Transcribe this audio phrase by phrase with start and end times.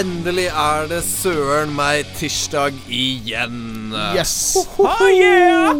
[0.00, 3.90] endelig er det søren meg tirsdag igjen.
[4.16, 4.54] Yes!
[4.80, 5.76] Oh, yeah!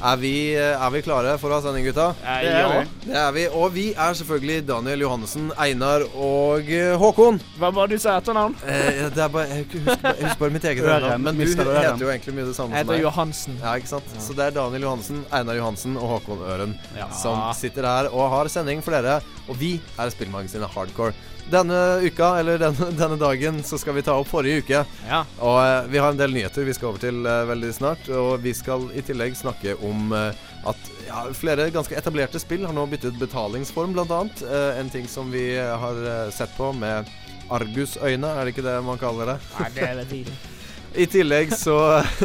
[0.00, 2.06] Er vi, er vi klare for å ha sending, gutta?
[2.24, 2.68] Eh, Det er ja.
[2.72, 2.84] vi.
[3.04, 3.42] Det er vi.
[3.52, 7.36] Og vi er selvfølgelig Daniel Johannessen, Einar og eh, Håkon.
[7.60, 8.54] Hva var det du sa etternavn?
[8.64, 11.26] Eh, det er bare, jeg husker bare, jeg husker bare mitt eget navn.
[11.26, 13.04] Men du heter jo egentlig mye det samme Jeg som heter meg.
[13.04, 13.58] Johansen.
[13.60, 14.14] Ja, ikke sant?
[14.24, 17.10] Så det er Daniel Johansen, Einar Johansen og Håkon Øren Ja.
[17.20, 19.20] som sitter her og har sending for dere.
[19.52, 21.12] Og vi er spillmagasinet Hardcore.
[21.50, 24.84] Denne uka, eller denne, denne dagen, så skal vi ta opp forrige uke.
[25.08, 25.24] Ja.
[25.42, 28.06] Og eh, vi har en del nyheter vi skal over til eh, veldig snart.
[28.14, 32.76] Og vi skal i tillegg snakke om eh, at ja, flere ganske etablerte spill har
[32.76, 34.22] nå byttet betalingsform, bl.a.
[34.42, 37.08] Uh, en ting som vi har eh, sett på med
[37.50, 39.38] argusøyne, er det ikke det man kaller det?
[39.58, 40.36] Nei, det er det tidlig.
[41.02, 41.78] I tillegg så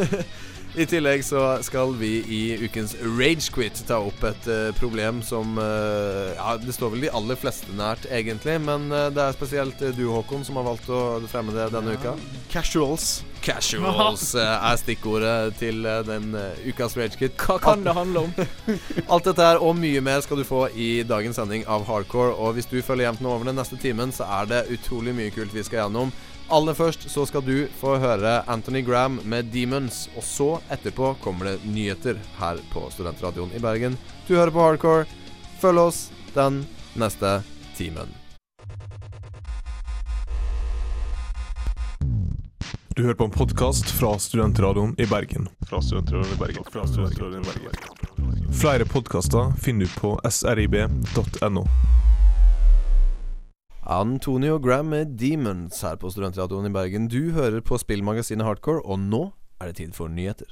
[0.76, 6.34] I tillegg så skal vi i ukens Ragequit ta opp et uh, problem som uh,
[6.36, 8.58] Ja, det står vel de aller fleste nært, egentlig.
[8.60, 12.18] Men uh, det er spesielt du, Håkon, som har valgt å fremme det denne uka.
[12.52, 13.24] Casuals.
[13.46, 17.40] Casuals er stikkordet til den ukas Ragequit.
[17.40, 18.36] Hva kan det handle om?
[19.14, 22.36] Alt dette her og mye mer skal du få i dagens sending av Hardcore.
[22.36, 25.32] Og hvis du følger jevnt nå over den neste timen, så er det utrolig mye
[25.32, 26.12] kult vi skal gjennom.
[26.54, 30.06] Aller først så skal du få høre Anthony Graham med 'Demons'.
[30.18, 33.98] Og så etterpå kommer det nyheter her på Studentradioen i Bergen.
[34.28, 35.06] Du hører på Hardcore.
[35.62, 37.42] Følg oss den neste
[37.76, 38.14] timen.
[42.96, 45.50] Du hører på en podkast fra Studentradioen i Bergen.
[45.68, 46.64] Fra Studentradioen i Bergen.
[46.72, 48.54] Fra Studentradioen i Bergen.
[48.54, 51.66] Flere podkaster finner du på srib.no.
[53.88, 57.08] Antonio Graham med 'Demons' her på Studentradioen i Bergen.
[57.08, 59.30] Du hører på spillmagasinet Hardcore, og nå
[59.62, 60.50] er det tid for nyheter.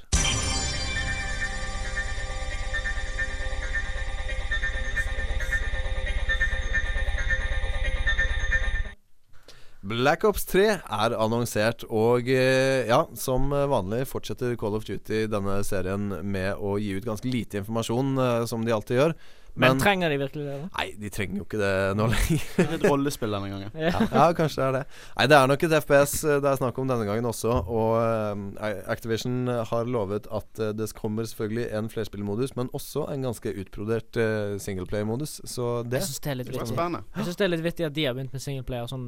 [9.81, 15.63] Black Ops 3 er annonsert, og eh, ja, som vanlig fortsetter Call of Duty denne
[15.65, 19.17] serien med å gi ut ganske lite informasjon, eh, som de alltid gjør.
[19.53, 20.55] Men trenger de virkelig det?
[20.63, 20.67] da?
[20.79, 22.45] Nei, de trenger jo ikke det nå lenger.
[22.77, 23.75] Et rollespill denne gangen.
[23.77, 23.91] Ja.
[24.01, 24.83] Ja, kanskje det er det.
[25.17, 27.53] Nei, det er nok et FPS eh, det er snakk om denne gangen også.
[27.69, 33.27] Og uh, Activision har lovet at uh, det kommer selvfølgelig en flerspillmodus, men også en
[33.29, 35.39] ganske utbrodert uh, singleplayer-modus.
[35.49, 37.03] Så det Jeg syns det er litt Det vittig.
[37.13, 39.07] Jeg synes det er litt vittig at de har begynt med singleplayer sånn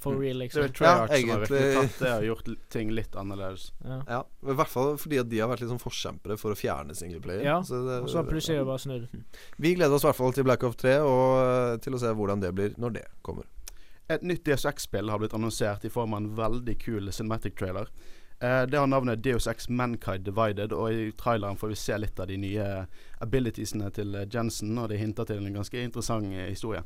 [0.00, 0.60] for real, liksom.
[0.60, 0.78] Det er liksom.
[0.84, 3.70] Treyarch som har virkelig tatt det og gjort ting litt annerledes.
[3.84, 4.00] Ja.
[4.10, 6.96] Ja, I hvert fall fordi at de har vært litt sånn forkjempere for å fjerne
[6.98, 7.44] singleplayer.
[7.46, 9.08] Ja, Og så plutselig er det bare snudd.
[9.56, 12.10] Vi gleder oss i hvert fall til Black Ops 3, og eh, til å se
[12.10, 13.46] hvordan det blir når det kommer.
[14.10, 17.88] Et nytt DSX-spill har blitt annonsert i form av en veldig kul cinematic trailer.
[18.42, 22.18] Eh, det har navnet Deus Ex Mankind Divided, og i traileren får vi se litt
[22.20, 22.66] av de nye
[23.24, 26.82] abilitiesene til eh, Jensen, og det hinter til en ganske interessant historie.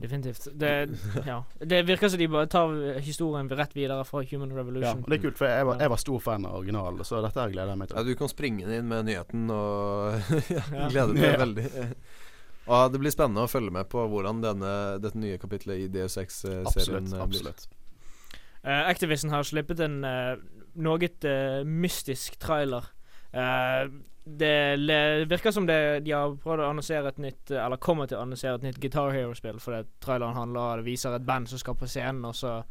[0.00, 0.48] Definitivt.
[0.58, 0.88] Det,
[1.26, 1.42] ja.
[1.60, 2.72] det virker som de bare tar
[3.04, 5.02] historien rett videre fra Human Revolution.
[5.04, 7.44] Ja, det er kult, for jeg var, jeg var stor fan av originalen, så dette
[7.52, 8.08] gleder jeg meg Ja, til.
[8.12, 10.88] du kan springe inn med nyheten og glede Ja.
[10.88, 11.36] gleder meg Ja.
[11.44, 11.66] veldig.
[12.72, 16.66] Og det blir spennende å følge med på hvordan denne, dette nye kapitlet i DSX-serien
[16.66, 17.10] Absolutt.
[17.10, 17.22] blir.
[17.28, 17.68] absolutt
[18.62, 20.36] Uh, Activision har sluppet en uh,
[20.78, 22.84] noe uh, mystisk trailer.
[23.32, 23.88] Eh,
[24.24, 28.22] det virker som det, de har prøvd å annonsere et nytt Eller kommer til å
[28.22, 31.88] annonsere et nytt Guitar Hero-spill, fordi traileren handler Det viser et band som skal på
[31.90, 32.62] scenen, og så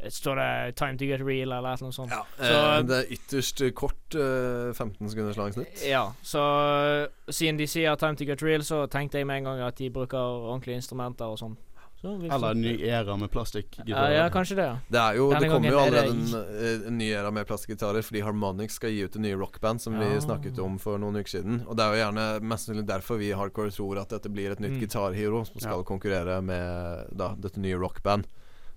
[0.00, 2.10] eh, står det 'Time to get real' eller noe sånt.
[2.10, 5.88] Ja, Så- eh, det er ytterst kort, eh, 15 sekunders lang snitt.
[5.88, 9.60] Ja, så siden de sier 'time to get real', så tenkte jeg med en gang
[9.60, 11.56] at de bruker ordentlige instrumenter og sånn.
[11.98, 14.12] Så Eller en ny era med ja, plastikkgitarer.
[14.14, 14.66] ja, kanskje det.
[14.68, 18.04] ja Det er jo Det kommer jo er allerede en, en ny era med plastikkgitarer,
[18.06, 21.32] fordi Harmonix skal gi ut en ny rockband, som vi snakket om for noen uker
[21.40, 21.64] siden.
[21.66, 24.52] Og det er jo gjerne mest sannsynlig derfor vi i Hardcore tror at dette blir
[24.54, 24.80] et nytt Mm.
[24.86, 25.82] gitarhero som skal Ja.
[25.82, 28.26] konkurrere med da, dette nye rockband.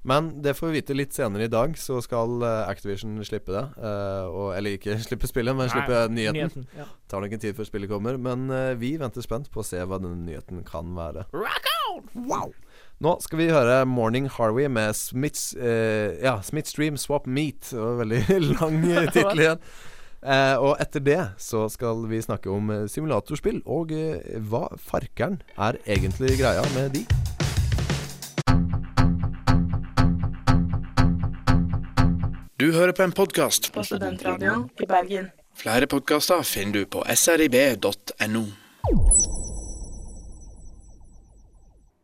[0.03, 3.61] Men det får vi vite litt senere i dag, så skal eh, Activision slippe det.
[3.77, 6.65] Uh, og, eller ikke slippe spillet, men slippe Nei, nyheten.
[6.75, 6.85] Ja.
[7.07, 9.77] Tar nok en tid før spillet kommer, men uh, vi venter spent på å se
[9.77, 11.27] hva denne nyheten kan være.
[12.15, 12.49] Wow!
[13.01, 17.71] Nå skal vi høre Morning Harvey med Smiths eh, Ja, Smithstream Swap Meet.
[17.71, 18.77] Det var veldig lang
[19.15, 19.63] tittel igjen.
[20.21, 25.39] Eh, og etter det så skal vi snakke om eh, simulatorspill, og eh, hva farkeren
[25.57, 27.03] er egentlig greia med de.
[32.61, 33.73] Du hører på en podkast.
[33.73, 35.31] på Studentradioen i Bergen.
[35.57, 38.45] Flere podkaster finner du på srib.no.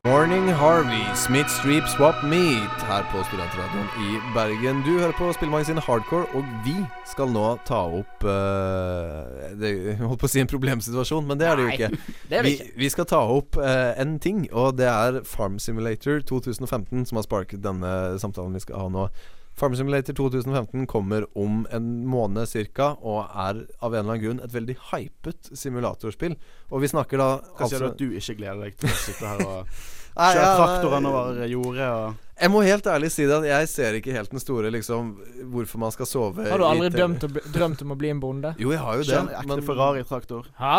[0.08, 4.80] Morning Harvey, Smith Streep Swap Meet her på Studentradioen i Bergen.
[4.86, 6.76] Du hører på Spillemagasinet Hardcore, og vi
[7.10, 11.60] skal nå ta opp uh, det, holdt på å si en problemsituasjon, men det er
[11.60, 12.14] det jo Nei, ikke.
[12.32, 12.78] Det er Vi, vi ikke.
[12.80, 17.28] vi skal ta opp uh, en ting, og det er Farm Simulator 2015 som har
[17.28, 17.92] sparket denne
[18.24, 19.10] samtalen vi skal ha nå.
[19.58, 22.46] Farm Simulator 2015 kommer om en måned
[22.78, 22.92] ca.
[23.02, 26.36] og er av en eller annen grunn et veldig hypet simulatorspill.
[26.70, 29.00] Og vi snakker da Hva sier du altså at du ikke gleder deg til å
[29.02, 29.80] sitte her og
[30.36, 34.14] kjøre traktorene over jordet og Jeg må helt ærlig si det at jeg ser ikke
[34.14, 35.08] helt den store liksom
[35.50, 38.20] hvorfor man skal sove Har du aldri drømt, å bli, drømt om å bli en
[38.22, 38.52] bonde?
[38.62, 39.10] Jo, jeg har jo det.
[39.10, 40.50] kjøre en ekte Ferrari-traktor?
[40.60, 40.74] Hæ?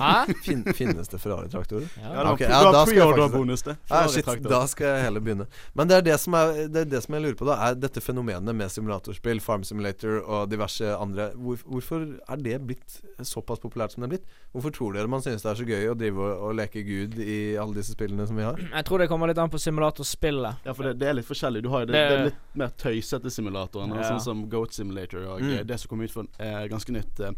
[0.00, 0.34] Hæ?
[0.42, 1.86] Fin, finnes det Ferrari-traktorer?
[1.94, 2.24] Ja, Ja.
[2.32, 3.76] okay, ja, da skal jeg faktisk- det.
[3.90, 5.46] Ah, shit, da skal jeg heller begynne.
[5.74, 7.58] Men det er det som, er, det er det som jeg lurer på, da.
[7.70, 12.98] Er dette fenomenet med simulatorspill, Farm Simulator og diverse andre hvor, Hvorfor er det blitt
[13.22, 14.26] såpass populært som det er blitt?
[14.52, 17.14] Hvorfor tror dere man synes det er så gøy å drive og, og leke gud
[17.22, 18.58] i alle disse spillene som vi har?
[18.58, 20.64] Jeg tror det kommer litt an på simulatorspillet.
[20.66, 21.62] Ja, for det, det er litt forskjellig.
[21.62, 24.02] Du har jo det, Det- det er litt mer tøysete simulatoren, Ja.
[24.10, 25.66] sånn som Goat Simulator og Mm.
[25.66, 27.32] det som kom ut for eh, ganske nytt, eh,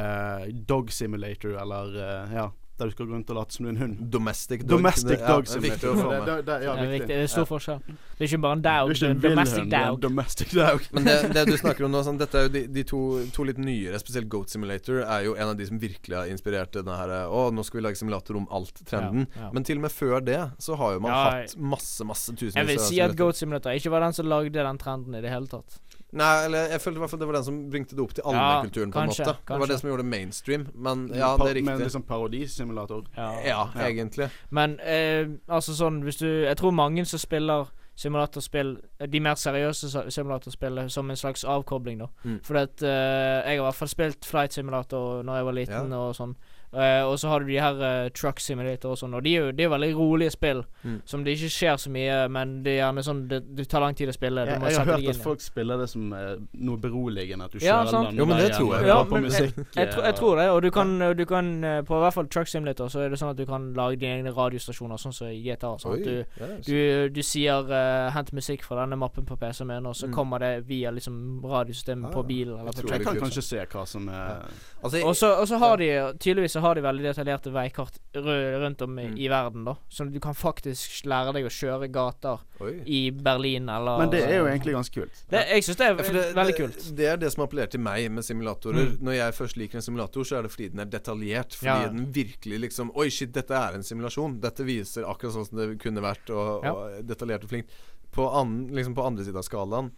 [0.00, 2.50] eh, Dog Simulator, eller eh, ja,
[2.80, 3.98] der du skal gå rundt og late som du er en hund.
[4.12, 4.72] Domestic dog.
[4.72, 7.08] Domestic det, ja, det er Det- det- det- ja, det, er viktig.
[7.08, 7.80] det er stor forskjell.
[7.86, 8.88] Det er ikke bare en dog.
[8.94, 10.00] Det er en domestic en dog.
[10.00, 10.80] domestic dog.
[10.96, 13.00] Men det, det du snakker om nå, sånn, dette er jo de, de to,
[13.36, 16.72] to litt nyere, spesielt Goat Simulator, er jo en av de som virkelig har inspirert
[16.72, 19.26] denne her Å, nå skal vi lage simulator om alt-trenden.
[19.36, 19.50] Ja, ja.
[19.52, 22.56] Men til og med før det så har jo man Ja, hatt masse, masse tusenvis
[22.56, 23.16] Jeg vil si at.
[23.16, 25.78] Goat Simulator ikke var den som lagde den trenden i det hele tatt.
[26.12, 28.24] Nei, eller jeg følte i hvert fall det var den som bringte det opp til
[28.26, 29.36] Ja, allmennkulturen, på en kanskje, måte.
[29.46, 30.68] Det var det som gjorde det mainstream.
[30.74, 31.78] Men ja, det er riktig.
[31.84, 33.04] liksom parodisimulator.
[33.16, 33.66] Ja, Ja.
[33.86, 34.30] egentlig.
[34.50, 37.70] Men eh, altså sånn hvis du Jeg tror mange som spiller
[38.00, 42.06] simulatorspill, eh, de mer seriøse simulatorspillene, som en slags avkobling, da.
[42.24, 42.40] Mm.
[42.42, 45.90] Fordi at eh, jeg har i hvert fall spilt Flight Simulator Når jeg var liten,
[45.92, 45.96] Ja.
[45.98, 46.34] og sånn.
[46.72, 49.40] Eh, og så har du de her uh, Truck Simulator og sånn, og de er
[49.48, 50.60] jo de er veldig rolige spill.
[50.84, 51.00] Mm.
[51.04, 53.94] Som det ikke skjer så mye, men det er gjerne sånn Det, det tar lang
[53.98, 54.44] tid å spille.
[54.46, 57.44] Ja, Jeg, må jeg har hørt at folk spiller det som uh, noe beroligende.
[57.44, 58.08] At du Ja, kjører sant.
[58.10, 59.56] den Jo, men det veien tror jeg Ja, hører på musikk.
[59.56, 59.76] jeg-.
[59.80, 61.50] Jeg, jeg tror det, og du kan, du kan
[61.90, 64.20] På i hvert fall Truck Simulator så er det sånn at du kan lage dine
[64.20, 65.74] egne radiostasjoner, sånn som i GTA.
[65.82, 67.66] Sånn at du ja, Du, du sier
[68.14, 70.14] 'hent musikk fra denne mappen på PC-en min', og så Mm.
[70.14, 73.42] kommer det via liksom radiosystemet Ah, på bilen eller Jeg på tror Jeg kan kanskje
[73.42, 74.46] se hva som er
[74.84, 78.98] Altså, så, og så har de Tydeligvis så har de veldig detaljerte veikart rundt om
[78.98, 79.16] i, Mm.
[79.18, 79.74] i verden, da.
[79.88, 82.82] Så du kan faktisk lære deg å kjøre gater oi.
[82.86, 85.22] i Berlin eller Men det er jo egentlig ganske kult.
[85.30, 86.96] det, Jeg syns det er Ja, det, veldig det, kult.
[86.96, 88.90] Det er det som appellerer til meg med simulatorer.
[88.92, 88.98] Mm.
[89.00, 91.54] Når jeg først liker en simulator, så er det fordi den er detaljert.
[91.56, 91.88] Fordi Ja.
[91.88, 94.40] den virkelig liksom Oi, shit, dette er en simulasjon.
[94.40, 96.72] Dette viser akkurat sånn som det kunne vært, og, Ja.
[96.72, 97.70] og detaljert og flinkt.
[98.12, 99.90] På, an, liksom på andre siden av skalaen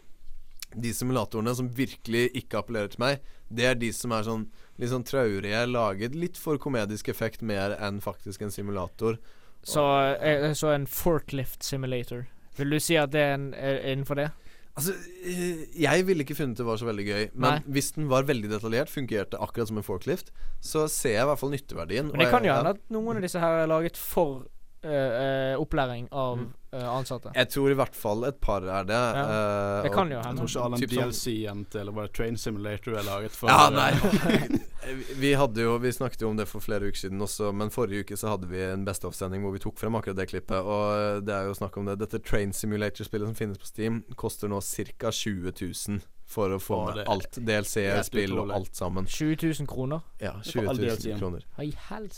[0.75, 3.21] de simulatorene som virkelig ikke appellerer til meg,
[3.53, 4.47] det er de som er sånn
[4.81, 9.19] litt sånn traurige, laget litt for komedisk effekt mer enn faktisk en simulator.
[9.63, 9.83] Så
[10.19, 12.25] jeg så en forklift simulator.
[12.59, 14.31] Vil du si at det er, en, er innenfor det?
[14.73, 14.95] Altså,
[15.29, 17.27] eh, jeg ville ikke funnet det var så veldig gøy.
[17.35, 17.75] Men Nei.
[17.77, 20.33] hvis den var veldig detaljert, fungerte akkurat som en forklift,
[20.65, 22.09] så ser jeg i hvert fall nytteverdien.
[22.09, 25.55] Men det kan jo hende at noen av disse her er laget for uh, uh,
[25.61, 26.51] opplæring av Mm.
[26.73, 27.33] Eh, ansatte.
[27.37, 28.97] Jeg tror i hvert fall et par er det.
[28.97, 30.29] eh, Det kan jo hende.
[30.29, 33.49] Jeg tror ikke all den Typ sånn- DLC-en til Var Train Simulator er laget for
[33.49, 34.59] Ja, eh, nei
[35.23, 38.03] Vi hadde jo Vi snakket jo om det for flere uker siden også, men forrige
[38.07, 40.59] uke så hadde vi en Best Off-sending hvor vi tok frem akkurat det klippet.
[40.65, 41.99] Og det er jo snakk om det.
[42.01, 45.11] Dette Train Simulator-spillet som finnes på Steam, koster nå ca.
[45.13, 46.01] 20 000
[46.33, 47.37] for å få med det- alt.
[47.37, 49.05] Helt spill og alt sammen.
[49.07, 50.01] 20 000 kroner?
[50.19, 51.43] Ja, Det er 20 000 kroner.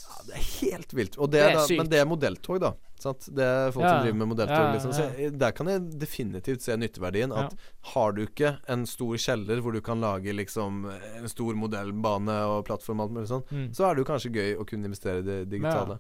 [0.09, 1.19] Ja, det er helt vilt.
[1.19, 2.73] Og det, Det er da, men det er modelltog, da.
[3.01, 3.27] Sant?
[3.35, 3.91] Det er folk Ja.
[3.99, 4.73] som driver med modelltog.
[4.75, 4.93] Liksom.
[5.19, 5.31] Ja.
[5.31, 7.33] der kan jeg definitivt se nytteverdien.
[7.33, 7.55] At
[7.95, 10.87] har du ikke en stor kjeller hvor du kan lage liksom
[11.19, 13.69] en stor modellbane og plattform og sånt, Mm.
[13.75, 15.99] så er det jo kanskje gøy å kunne investere i det digitale.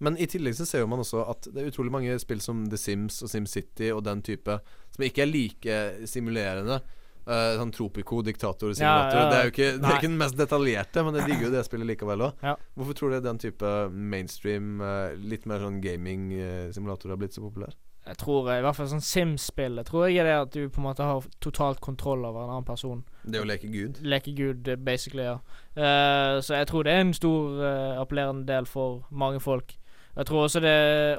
[0.00, 2.76] Men i tillegg så ser man også at det er utrolig mange spill som The
[2.76, 6.82] Sims og SimCity og den type som ikke er like simulerende.
[7.22, 9.18] Uh, sånn Tropico, diktatorsimulator.
[9.18, 9.30] Ja, ja.
[9.30, 11.62] Det er jo ikke, det er ikke den mest detaljerte, men jeg digger jo det
[11.68, 12.42] spillet likevel òg.
[12.42, 12.56] Ja.
[12.74, 17.76] Hvorfor tror du den type mainstream, uh, litt mer sånn gaming-simulator har blitt så populær?
[18.06, 20.64] Jeg tror eh, i hvert fall sånn Sims-spill Jeg tror jeg er det at du
[20.66, 23.04] på en måte har totalt kontroll over en annen person.
[23.22, 24.00] Det å leke gud?
[24.02, 25.36] Leke gud, basically, ja.
[25.76, 29.76] Eh, så jeg tror det er en stor eh, appellerende del for mange folk.
[30.12, 30.72] Jeg tror også det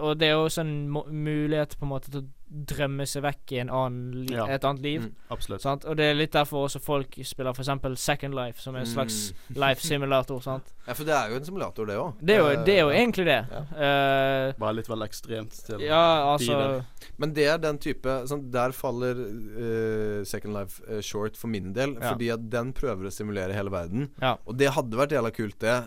[0.05, 3.59] Og det er også en mulighet på en måte til å drømme seg vekk i
[3.63, 4.45] en annen li Ja.
[4.47, 5.01] et annet liv.
[5.01, 5.15] Mm.
[5.31, 5.61] Absolutt.
[5.61, 5.85] Sant?
[5.85, 7.69] Og det er litt derfor også folk spiller f.eks.
[7.99, 9.55] Second Life, som er en slags Mm.
[9.65, 10.41] life-simulator.
[10.41, 10.63] sant?
[10.85, 12.13] Ja, for det er jo en simulator, det òg.
[12.19, 13.37] Det jo, det er jo egentlig det.
[13.79, 16.81] Eh, Bare litt vel ekstremt til ja, altså tider.
[17.23, 21.71] Men det er den type sånn, Der faller uh, Second Life uh, short for min
[21.75, 21.93] del.
[22.01, 22.11] Ja.
[22.11, 24.09] Fordi at den prøver å simulere hele verden.
[24.21, 24.33] Ja.
[24.45, 25.77] Og det hadde vært jævla kult, det.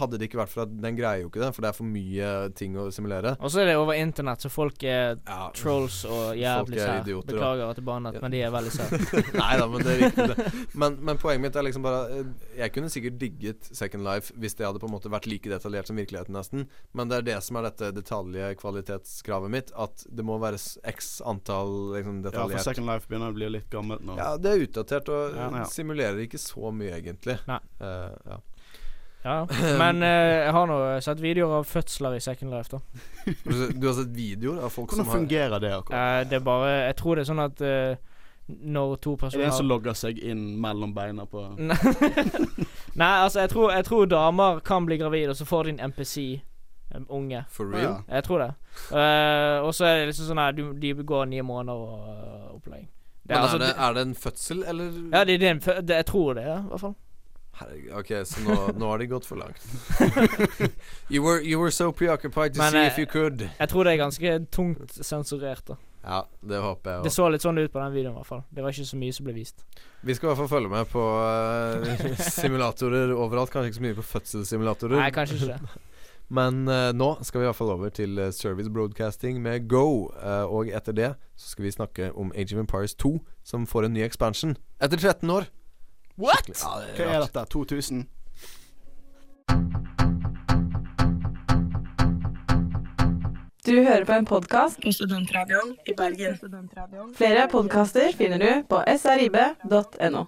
[0.00, 1.52] Hadde det ikke vært for at den greier jo ikke det.
[1.56, 3.36] For det er for mye ting å simulere.
[3.40, 7.22] Og så er det over internett, så folk er Ja, trolls og jævlig er sær.
[7.28, 9.00] Beklager at er bannet, men de er veldig sære.
[9.40, 10.46] Nei da, men det er riktig, det.
[10.80, 12.26] Men, men poenget mitt er liksom bare eh,
[12.58, 15.88] Jeg kunne sikkert digget Second Life hvis det hadde på en måte vært like detaljert
[15.88, 16.66] som virkeligheten, nesten.
[16.96, 19.72] Men det er det som er dette detaljkvalitetskravet mitt.
[19.76, 20.60] At det må være
[20.92, 22.58] x antall liksom, Ja, for.
[22.66, 24.18] Second Life begynner å bli litt gammelt nå.
[24.20, 25.64] Ja, det er utdatert og Ja, ja.
[25.70, 27.38] simulerer ikke så mye, egentlig.
[27.48, 27.60] Nei.
[27.80, 28.40] Uh, ja.
[29.26, 29.36] Ja.
[29.82, 32.78] Men eh, jeg har nå sett videoer av fødsler i Second Life, da.
[33.26, 36.20] Du har sett- Du har sett videoer av folk Hvordan som har fungerer det akkurat?
[36.22, 37.96] Eh, det er bare Jeg tror det er sånn at eh,
[38.46, 41.74] når to Er det personer en som logger seg inn mellom beina på Nei,
[43.02, 45.80] Nei, altså, jeg tror, jeg tror damer kan bli gravide, og så får de en
[45.90, 46.16] MPC.
[46.94, 47.42] En unge.
[47.50, 47.78] For Ja.
[47.82, 47.96] real?
[48.08, 48.52] Jeg tror det.
[48.94, 52.70] Eh, og så er det liksom sånn her du, De går ni måneder og uh.
[53.26, 54.84] Det Men er, altså, er, det, det, er det en fødsel, eller?
[55.12, 56.94] ja, det, det, er en fø- det, jeg tror det, ja, i hvert fall.
[57.56, 59.62] Herregud, ok, så nå, nå har de gått for langt.
[61.12, 63.48] you, were, you were so preoccupied to Men, see eh, if you could.
[63.58, 65.64] Jeg tror det er ganske tungt sensurert.
[65.68, 68.28] da Ja, det håper jeg Det så litt sånn ut på den videoen, i hvert
[68.28, 68.44] fall.
[68.52, 69.64] Det var ikke så mye som ble vist.
[70.04, 73.50] Vi skal i hvert fall følge med på uh, simulatorer overalt.
[73.54, 75.00] Kanskje ikke så mye på fødselssimulatorer.
[75.00, 75.82] Nei, kanskje ikke det.
[76.28, 80.10] Men uh, nå skal vi i hvert fall over til eh, Service Broadcasting med Go.
[80.18, 83.86] Uh, og etter det så skal vi snakke om Age of Empires 2, som får
[83.86, 84.56] en ny expansion.
[84.82, 85.46] Etter 13 år.
[86.18, 86.48] What?!
[86.48, 87.42] Ja, det Hva er er dette?
[87.52, 88.06] 2000?
[93.66, 96.38] Du hører på en podkast i Studentradioen i Bergen.
[97.18, 100.24] Flere podkaster finner du på srib.no.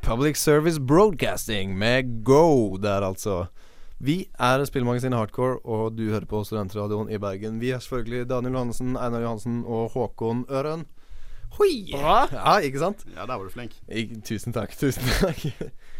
[0.00, 3.44] Public Service Broadcasting med Go der, altså.
[3.98, 7.60] Vi er spillmagasinet Hardcore, og du hører på Studentradioen i Bergen.
[7.60, 10.86] Vi er selvfølgelig Daniel Johansen, Einar Johansen og Håkon Øren.
[11.56, 11.88] Hoi!
[11.92, 12.26] Bra!
[12.32, 13.04] Ja, ikke sant?
[13.14, 13.72] Ja, der var du flink.
[13.88, 14.74] Ik tusen takk.
[14.76, 15.40] Tusen takk.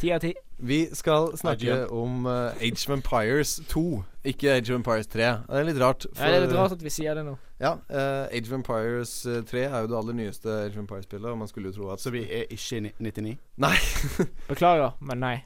[0.01, 0.35] Ti av ti.
[0.59, 1.87] Vi skal snakke IGN.
[1.91, 5.19] om uh, Age of Empires 2, ikke Age of Empires 3.
[5.49, 6.07] Det er litt rart.
[6.17, 7.37] Ja, det er litt rart at vi sier det nå.
[7.61, 11.31] Ja, Uh, Age of Empires eh, 3 er jo det aller nyeste Age of Empires-spillet,
[11.31, 13.37] og man skulle jo tro at Så vi er ikke i 99?
[13.65, 13.77] Nei.
[14.51, 15.37] Beklager, men nei.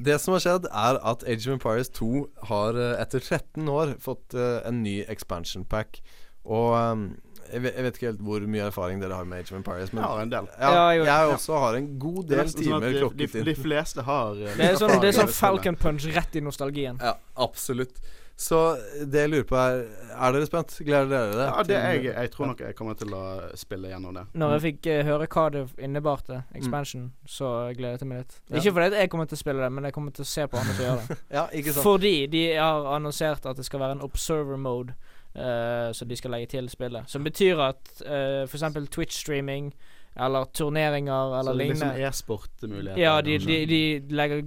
[0.00, 2.08] Det som har skjedd, er at Age of Empires 2
[2.48, 6.00] har eh, etter 13 år fått uh, en ny expansion pack.
[6.48, 7.02] Og eh,
[7.52, 9.92] jeg, vet, jeg vet ikke helt hvor mye erfaring dere har med Age of Empires,
[9.92, 10.48] men har en del.
[10.54, 11.34] ja, Ja, jeg, jeg ja.
[11.34, 13.50] også har en god del sånn timer de, klokket de, inn.
[13.50, 16.98] de fleste har eh, Det er sånn, det er sånn Falcon Punch rett i nostalgien.
[17.02, 18.00] Ja, absolutt.
[18.40, 18.56] Så
[19.04, 19.82] det jeg lurer på, er
[20.16, 20.72] Er dere spent?
[20.80, 21.48] Gleder dere dere?
[21.50, 23.20] Ja, det er jeg, jeg tror nok jeg kommer til å
[23.60, 24.22] spille gjennom det.
[24.32, 28.38] Når jeg fikk uh, høre hva det innebarte, expansion, så gledet jeg meg litt.
[28.48, 30.56] Ikke fordi jeg kommer til å spille det, men jeg kommer til å se på
[30.56, 31.18] andre som gjør det.
[31.36, 31.84] Ja, ikke sant?
[31.84, 34.96] Fordi de har annonsert at det skal være en observer mode,
[35.34, 37.08] eh, som de skal legge til spillet.
[37.10, 38.64] Som betyr at uh, f.eks.
[38.90, 39.72] Twitch-streaming
[40.20, 42.98] eller turneringer eller så det er lignende liksom e-sportmuligheter.
[43.00, 44.40] Ja, de, de, de legger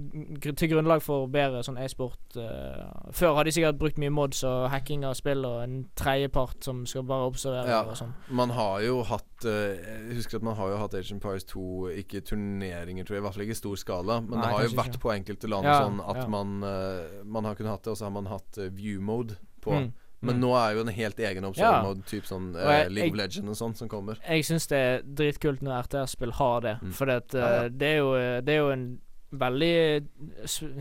[0.44, 2.20] gr- til grunnlag for bedre sånn e-sport.
[2.36, 6.68] Uh, før har de sikkert brukt mye mods og hacking av spill og en tredjepart
[6.68, 7.80] som skal bare observere Ja.
[7.88, 8.12] og sånn.
[8.28, 11.64] Man har jo hatt uh, Jeg husker at man har jo hatt Agent of 2
[12.04, 14.20] Ikke turneringer, tror jeg, i hvert fall ikke i stor skala.
[14.20, 15.04] Men Nei, det har jo vært ikke.
[15.08, 16.28] på enkelte land Ja, sånn at ja.
[16.28, 19.40] man uh, Man har kunnet hatt det, og så har man hatt uh, view mode
[19.64, 19.72] på.
[19.80, 19.92] Mm.
[20.24, 20.40] Men Mm.
[20.42, 21.94] nå er jo en helt egen observer Ja.
[22.08, 24.16] typ sånn Og eh, jeg- League of Legends og sånn, som kommer.
[24.28, 26.92] Jeg syns det er dritkult når RTS-spill har det, Mm.
[26.92, 27.68] for det, ja.
[27.68, 28.98] det er jo Det er jo en
[29.34, 30.06] veldig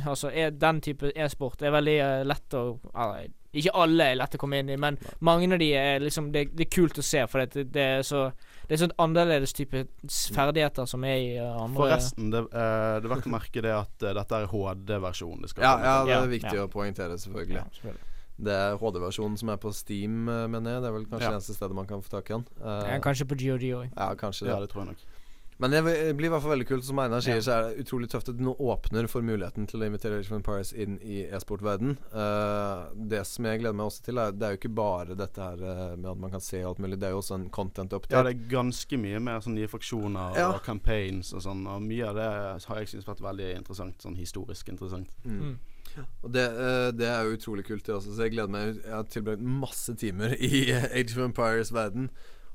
[0.05, 3.23] Altså, er, den type e-sport er veldig uh, lett å uh,
[3.53, 6.55] Ikke alle er lett å komme inn i, men mange av de er liksom Det,
[6.55, 8.31] det er kult å se, for det, det er så
[8.67, 9.87] Det er sånn annerledes type
[10.33, 13.73] ferdigheter som er i uh, andre Forresten, det, eh, det er verdt å merke det
[13.75, 16.65] at eh, dette er HD-versjonen det skal Ja, ja, det er viktig ja.
[16.67, 17.59] å poengtere, selvfølgelig.
[17.59, 18.09] Ja, selvfølgelig.
[18.39, 20.81] Det er HD-versjonen som er på Steam, eh, mener jeg.
[20.81, 21.29] Det er vel kanskje Ja.
[21.31, 22.45] det eneste stedet man kan få tak i den.
[22.59, 23.89] Uh, Ja, kanskje på GOG òg.
[23.95, 24.49] ja, kanskje det.
[24.49, 24.97] Ja, det tror jeg nok.
[25.59, 25.83] Men det
[26.17, 26.83] blir i hvert fall veldig kult.
[26.83, 27.39] Som Einar sier, Ja.
[27.41, 30.25] så er det utrolig tøft at du nå åpner for muligheten til å invitere Age
[30.31, 31.95] of Empires inn i e-sportverden.
[32.11, 35.37] Uh, det som jeg gleder meg også til, er det er jo ikke bare dette
[35.37, 36.97] her med at man kan se alt mulig.
[36.99, 38.11] Det er jo også en content update.
[38.11, 40.49] Ja, det er ganske mye mer sånn nye fraksjoner Ja.
[40.53, 43.95] og campaigns og sånn, og mye av det har jeg syntes vært veldig interessant.
[44.01, 45.07] Sånn historisk interessant.
[45.23, 45.59] Mm.
[46.23, 48.15] Og det, eh, det er jo utrolig kult, det også.
[48.15, 48.79] Så jeg gleder meg.
[48.83, 52.09] Jeg har tilbrakt masse timer i Age of Empires-verden.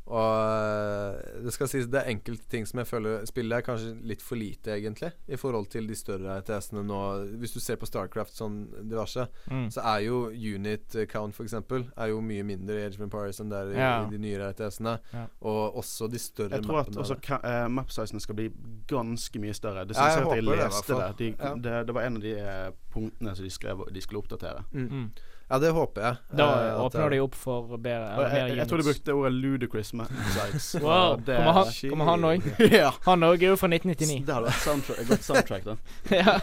[0.08, 3.90] Og eh, det skal sies det er enkelte ting som jeg føler spillet er kanskje
[4.08, 7.00] litt for lite, egentlig, i forhold til de større RTS-ene nå.
[7.42, 9.68] Hvis du ser på Starcraft sånn diverse, Mm.
[9.72, 13.40] så er jo unit count, for eksempel, er jo mye mindre i Age of Empires
[13.40, 14.06] enn det er i, Ja.
[14.06, 14.98] i de nyere RTS-ene.
[15.12, 15.26] Ja.
[15.42, 16.62] Og også de større mappene.
[16.62, 18.48] Jeg tror at også uh, map-sizene skal bli
[18.88, 19.84] ganske mye større.
[19.86, 21.16] Det synes jeg jeg at jeg leste det.
[21.18, 21.54] De, Ja.
[21.54, 21.86] det.
[21.86, 24.64] Det var en av de eh, punktene som de skrev de skulle oppdatere.
[24.72, 25.10] Mm.
[25.48, 26.16] Ja, det håper jeg.
[26.36, 28.98] Da eh, åpner de opp for bedre eller jeg, jeg, tror de units.
[28.98, 30.74] brukte ordet 'ludicrous map-sites'.
[30.84, 31.16] Wow.
[31.24, 32.50] Kommer han, kommer han òg?
[32.82, 32.90] ja.
[33.06, 34.26] Han òg er jo fra 1999.
[34.26, 35.76] Det hadde vært soundtrack, godt soundtrack, da.
[36.20, 36.36] ja.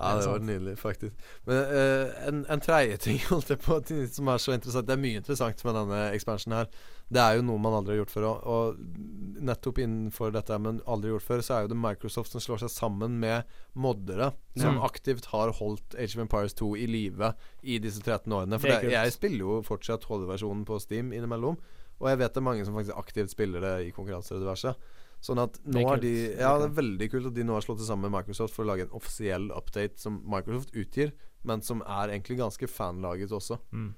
[0.00, 1.26] Ja, det var nydelig, faktisk.
[1.44, 3.80] Men eh, en, en tredje ting holdt jeg på
[4.14, 6.70] som er så interessant Det er mye interessant med denne ekspansjonen her.
[7.10, 8.26] Det er jo noe man aldri har gjort før.
[8.28, 12.44] Og, og nettopp innenfor dette, men aldri gjort før, så er jo det Microsoft som
[12.44, 14.80] slår seg sammen med moddere som mm.
[14.86, 18.60] aktivt har holdt Age of Empires 2 i live i disse 13 årene.
[18.62, 21.58] For Det det, jeg spiller jo fortsatt HD-versjonen på Steam innimellom.
[22.00, 24.74] Og jeg vet det er mange som faktisk aktivt spiller det i konkurranser og diverse.
[25.20, 27.64] Sånn at nå er har de Ja, det er veldig kult at de nå har
[27.64, 31.12] slått seg sammen med Microsoft for å lage en offisiell update som Microsoft utgir,
[31.44, 33.60] men som er egentlig ganske fanlaget også.
[33.72, 33.92] Mm.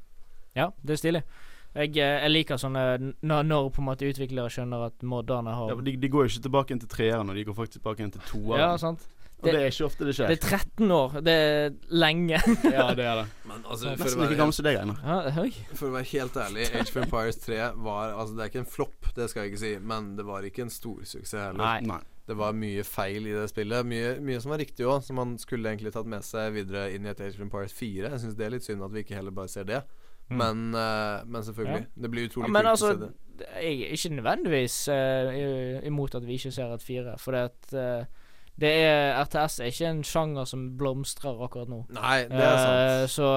[0.58, 1.22] ja, det er stilig.
[1.74, 2.82] Jeg, eh, jeg liker sånne
[3.24, 6.26] når, når på en måte utviklere skjønner at modderne Ja, har for de, de går
[6.26, 8.60] jo ikke tilbake inn til treeren, og de går faktisk tilbake inn til toeren.
[8.60, 9.06] Ja, sant.
[9.40, 10.28] og det er ikke ofte det skjer.
[10.30, 11.16] Det er 13 år.
[11.26, 11.72] Det er
[12.04, 12.38] lenge.
[12.76, 13.26] ja, det er det.
[13.48, 15.00] Men altså, for Nesten like være, gammel som deg, Einar.
[15.08, 15.46] ja,
[15.80, 18.72] for å være helt ærlig, Age of Empires 3 var Altså, det er ikke en
[18.76, 21.64] flopp, det skal jeg ikke si, men det var ikke en storsuksess heller.
[21.64, 21.80] Nei.
[21.88, 22.02] Nei.
[22.28, 23.88] Det var mye feil i det spillet.
[23.88, 27.08] Mye, mye som var riktig òg, som man skulle egentlig tatt med seg videre inn
[27.08, 28.12] i et Age of Empires 4.
[28.12, 29.80] Jeg syns det er litt synd at vi ikke heller bare ser det.
[30.30, 30.36] Mm.
[30.38, 31.86] Men, uh, men selvfølgelig.
[32.02, 33.12] Det blir Ja, utrolig men kult altså, å se det.
[33.62, 37.16] jeg er ikke nødvendigvis uh, imot at vi ikke ser et fire.
[37.18, 38.04] For det at eh,
[38.60, 41.78] det er RTS er ikke en sjanger som blomstrer akkurat nå.
[41.96, 43.02] Nei, det er sant.
[43.02, 43.28] Uh, så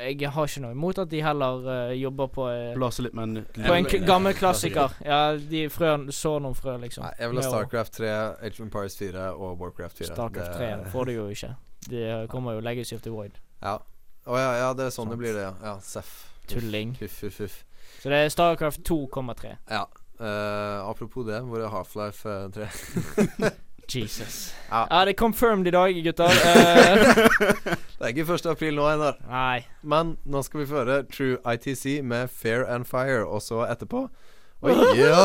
[0.00, 3.28] jeg har ikke noe imot at de heller uh, jobber på uh, Blåser litt med
[3.28, 4.96] en På en k gammel klassiker.
[5.04, 7.04] Ja, de frø, så noen frø, liksom.
[7.04, 10.10] Nei, jeg vil ha Starcraft 3, Age of Empires 4 og Warcraft 4.
[10.14, 11.54] Starcraft Det- 3 får du jo ikke.
[11.84, 13.36] Det kommer jo Legacy of the Void.
[13.62, 13.76] Ja.
[14.24, 15.12] Å ja, ja, det er sånn sånn.
[15.12, 15.44] det blir, det.
[15.44, 16.12] Ja, ja Seff.
[16.48, 16.94] Tulling.
[17.00, 17.58] Huff, huff, huff.
[18.00, 19.54] Så det er Starcraft 2,3.
[19.70, 19.84] Ja.
[20.20, 23.50] Uh, apropos det, hvor er Half-Life uh, 3?
[23.94, 24.54] Jesus.
[24.70, 24.86] Ja.
[24.90, 26.32] Ja, det er confirmed i dag, gutter.
[26.44, 28.46] Eh, Det er ikke 1.
[28.50, 29.16] april nå, Einar.
[29.28, 29.64] nei.
[29.82, 34.06] Men nå skal vi føre True ITC med Fair and Fire, og så etterpå
[34.64, 35.24] Oi, ja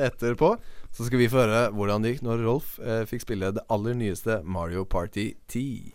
[0.00, 0.54] Etterpå
[0.90, 4.40] så skal vi føre hvordan det gikk når Rolf eh, fikk spille det aller nyeste
[4.42, 5.92] Mario Party 10.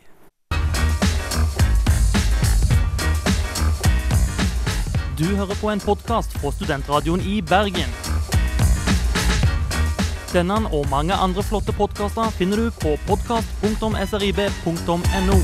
[5.16, 7.88] Du hører på en podkast fra Studentradioen i Bergen.
[10.34, 15.38] Denne og mange andre flotte podkaster finner du på podkast.srib.no.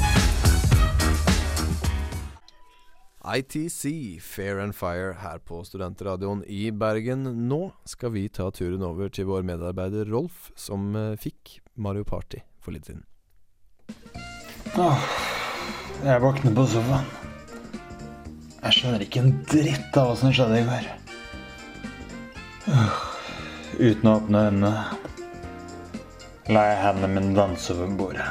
[3.32, 7.48] ITC, Fair and Fire, her på Studentradioen i Bergen.
[7.48, 12.44] Nå skal vi ta turen over til vår medarbeider Rolf, som eh, fikk Mario Party
[12.60, 13.08] for litt siden.
[14.76, 15.10] Åh,
[16.04, 17.21] jeg våkner på sofaen.
[18.62, 20.89] Jeg skjønner ikke en dritt av hva som skjedde i går.
[23.82, 24.74] Uten å åpne øynene
[26.54, 28.28] la jeg hendene mine danse over bordet.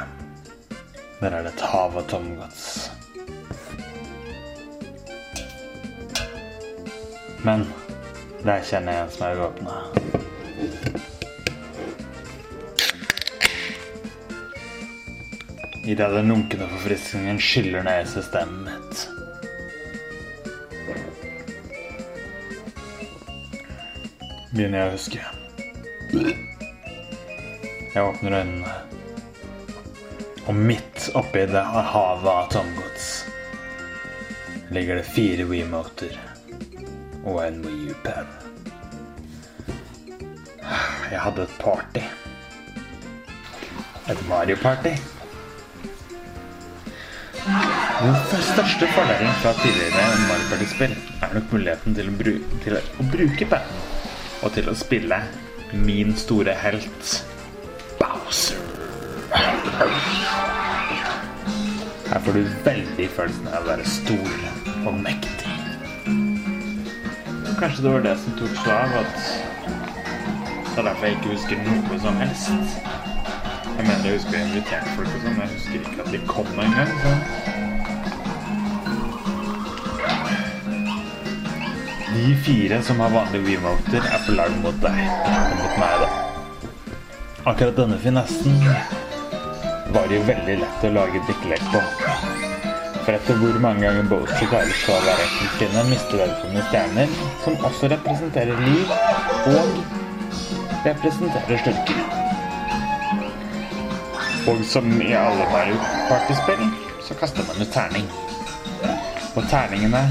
[1.20, 2.62] Der er det et hav av tomgods.
[7.44, 7.66] Men
[8.44, 9.80] der kjenner jeg en som er åpna.
[15.90, 19.19] Idet den lunkne forfriskningen skyller ned i systemet mitt.
[24.50, 25.20] Begynner jeg å huske.
[27.94, 28.72] Jeg åpner øynene.
[30.50, 33.04] Og midt oppi det havet av tomgods
[34.74, 36.16] ligger det fire Wiimoter
[37.22, 38.32] og en U-pen.
[41.12, 42.02] Jeg hadde et party.
[44.10, 44.96] Et Mario-party.
[47.46, 52.34] Den største fordelen fra tidligere Mario Party-spill er nok muligheten til å, bru
[52.66, 53.89] til å bruke pennen
[54.42, 55.20] og til å spille
[55.72, 57.12] min store helt
[58.00, 58.56] Bowser.
[62.10, 64.32] Her får du veldig følelsen av å være stor
[64.88, 65.54] og mektig.
[67.60, 69.14] Kanskje det var det som tok slag, at
[70.70, 72.80] det er derfor jeg ikke husker noe som helst.
[73.76, 76.22] Jeg mener jeg husker jeg inviterte folk og sånn, men jeg husker ikke at de
[76.30, 77.59] kom engang.
[82.20, 84.96] De fire som har vanlige remoter, er på lag mot deg.
[85.24, 86.08] Og mot meg, da.
[87.48, 88.58] Akkurat denne finessen
[89.94, 91.80] var det jo veldig lett å lage drikkelek på.
[93.06, 97.14] For etter hvor mange ganger Bowser klarer så å være enkeltstående, mister verdenene stjerner,
[97.46, 98.92] som også representerer liv
[99.54, 99.80] og
[100.84, 102.02] representerer styrker.
[104.52, 105.80] Og som i alle Mario
[106.10, 106.68] Party-spill,
[107.08, 108.12] så kaster man ut terning.
[109.38, 110.04] Og terningene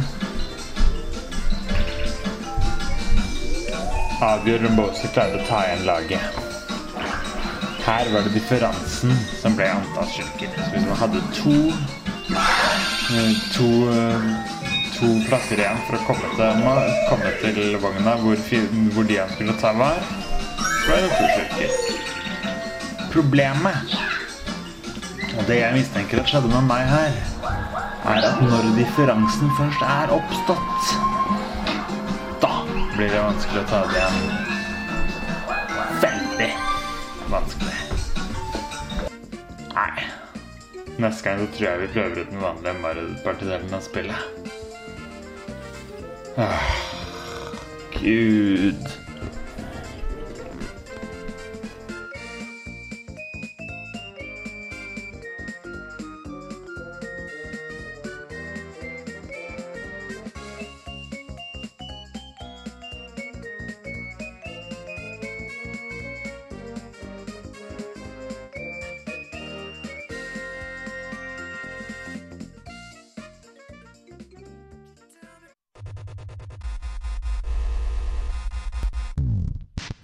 [4.26, 6.40] avgjør om Bowser klarer å ta igjen laget.
[7.86, 10.52] Her var det differansen som ble antall styrker.
[10.74, 11.56] Hvis man hadde to
[13.16, 14.28] eh, to, eh,
[14.98, 16.68] to plasser igjen for å komme til,
[17.10, 18.44] komme til vogna hvor,
[18.94, 20.04] hvor de han skulle ta var,
[20.60, 21.70] så var det to styrker.
[23.10, 23.98] Problemet,
[25.32, 27.16] og det jeg mistenker at skjedde med meg her,
[28.10, 31.09] er at når differansen først er oppstått,
[33.00, 34.16] blir det vanskelig å ta det igjen.
[36.02, 36.48] Veldig
[37.32, 37.78] vanskelig.
[39.72, 40.04] Nei.
[41.00, 44.52] Neste gang så tror jeg vi prøver ut den vanlige Mario-partidelen av spillet.
[46.44, 46.68] Åh,
[47.96, 48.84] Gud.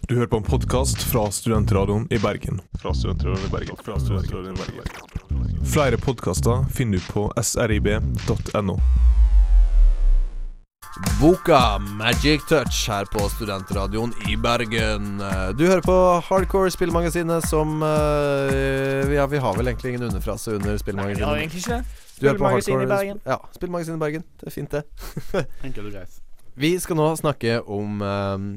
[0.08, 2.60] Du hører på en podkast fra Studentradioen i Bergen.
[2.82, 3.78] Fra Studentradioen i Bergen.
[3.86, 5.66] Fra Studentradioen i Bergen.
[5.66, 8.76] Flere podkaster finner du på srib.no.
[11.20, 15.18] Boka Magic Touch her på Studentradioen i Bergen.
[15.58, 15.96] Du hører på
[16.30, 20.86] Hardcore Spillmagasinet som eh, Ja, vi har vel egentlig ingen underfrase under Nei, vi har
[20.86, 21.42] Spillmagasinet.
[21.42, 22.06] egentlig ikke det.
[22.22, 23.26] Du hører på Spillmagasinet i Bergen.
[23.26, 24.30] Ja, Spillmagasinet i Bergen.
[24.40, 24.86] Det er fint, det.
[25.66, 26.22] Enkelt og greit.
[26.64, 28.48] Vi skal nå snakke om eh,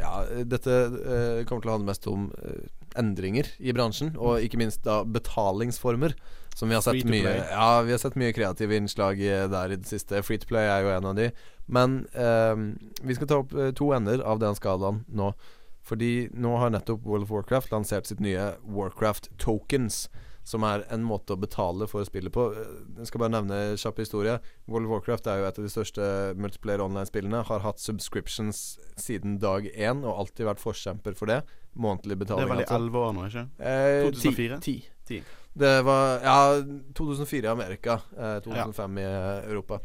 [0.00, 2.64] Ja, dette uh, kommer til å handle mest om uh,
[2.98, 6.16] endringer i bransjen, og ikke minst da betalingsformer.
[6.54, 7.32] Som vi har sett mye.
[7.50, 10.20] Ja, vi har sett mye kreative innslag eh, der i det siste.
[10.22, 11.32] Free to play er jo en av de.
[11.66, 12.54] Men uh,
[13.02, 15.32] vi skal ta opp to ender av den skalaen nå.
[15.84, 20.06] Fordi nå har nettopp World of Warcraft lansert sitt nye Warcraft Tokens.
[20.44, 22.50] Som er en måte å betale for spillet på.
[22.52, 24.38] Eh, Jeg skal bare nevne kjapp historie.
[24.68, 27.40] World of Warcraft er jo et av de største multiplayer online-spillene.
[27.48, 31.40] Har hatt subscriptions siden dag én og alltid vært forkjemper for det.
[31.76, 32.44] Månedlig Det betaling.
[32.44, 32.76] er vel i altså.
[32.76, 33.46] elleve år nå, ikke?
[33.58, 34.60] Eh, 2004?
[34.60, 34.76] Ti.
[35.08, 35.22] Ti.
[35.56, 36.38] Det var Ja,
[36.94, 38.00] 2004 i Amerika.
[38.16, 39.80] Eh, 2005 i eh, Europa.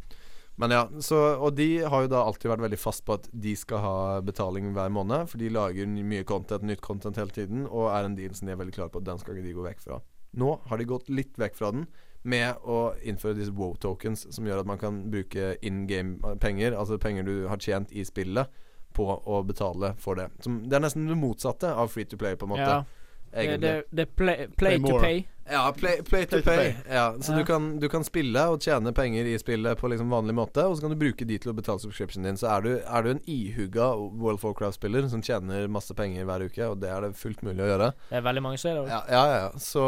[0.60, 3.56] Men ja, så, Og de har jo da alltid vært veldig fast på at de
[3.56, 5.30] skal ha betaling hver måned.
[5.30, 8.52] For de lager mye content, nytt content hele tiden, og er en deal som de
[8.52, 10.02] er veldig klare på at den skal ikke de gå vekk fra.
[10.32, 11.88] Nå har de gått litt vekk fra den
[12.28, 17.00] med å innføre disse wow tokens, som gjør at man kan bruke in game-penger, altså
[17.00, 18.50] penger du har tjent i spillet,
[18.94, 20.28] på å betale for det.
[20.44, 22.68] Som, det er nesten det motsatte av free to play, på en måte.
[22.68, 22.99] Ja.
[23.32, 23.60] Det, egentlig.
[23.62, 25.02] det, det er play, play, Play to more.
[25.04, 25.26] pay.
[25.52, 26.58] Ja, play, play to Play to pay.
[26.58, 26.94] pay.
[26.94, 27.38] Ja, så Ja.
[27.40, 30.76] Du, kan, du kan spille og tjene penger i spillet på liksom vanlig måte, og
[30.78, 32.38] så kan du bruke de til å betale subscriptionen din.
[32.38, 36.46] Så er du, er du en ihugga World of Warcraft-spiller som tjener masse penger hver
[36.46, 38.84] uke, og det er det fullt mulig å gjøre, Det er veldig mange som gjør
[38.84, 38.92] det.
[38.94, 39.50] ja, ja, ja, ja.
[39.58, 39.86] Så,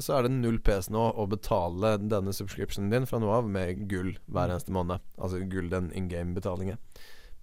[0.00, 3.84] så er det null PS nå å betale denne subscriptionen din fra nå av med
[3.92, 5.04] gull hver eneste måned.
[5.20, 6.80] Altså gull, den in game-betalingen.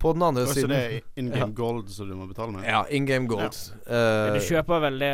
[0.05, 1.53] På den andre siden det er in game Ja.
[1.57, 2.65] gold som du må betale med?
[2.69, 3.41] Ja, in game gold.
[3.87, 5.11] Men Uh, Du kjøper vel det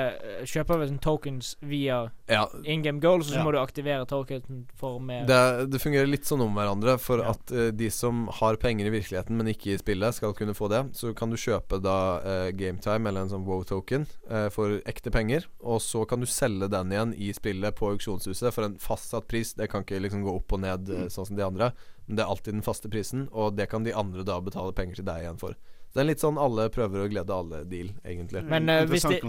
[0.51, 3.43] Kjøper vel tokens via ja, in game gold, så Ja.
[3.43, 6.97] må du aktivere token for mer Det, det fungerer litt sånn om hverandre.
[6.99, 7.29] For Ja.
[7.31, 10.69] at uh, de som har penger i virkeligheten, men ikke i spillet, skal kunne få
[10.69, 10.93] det.
[10.95, 15.45] Så kan du kjøpe da uh, gametime eller en sånn wow-token uh, for ekte penger.
[15.63, 19.53] Og så kan du selge den igjen i spillet på auksjonshuset for en fastsatt pris.
[19.53, 21.71] Det kan ikke liksom gå opp og ned eh, sånn som de andre.
[22.11, 24.99] Men det er alltid den faste prisen, og det kan de andre da betale penger
[24.99, 25.55] til deg igjen for.
[25.91, 28.41] Så det er litt sånn alle prøver å glede alle-deal, egentlig.
[28.47, 29.19] Men, uh, hvis det-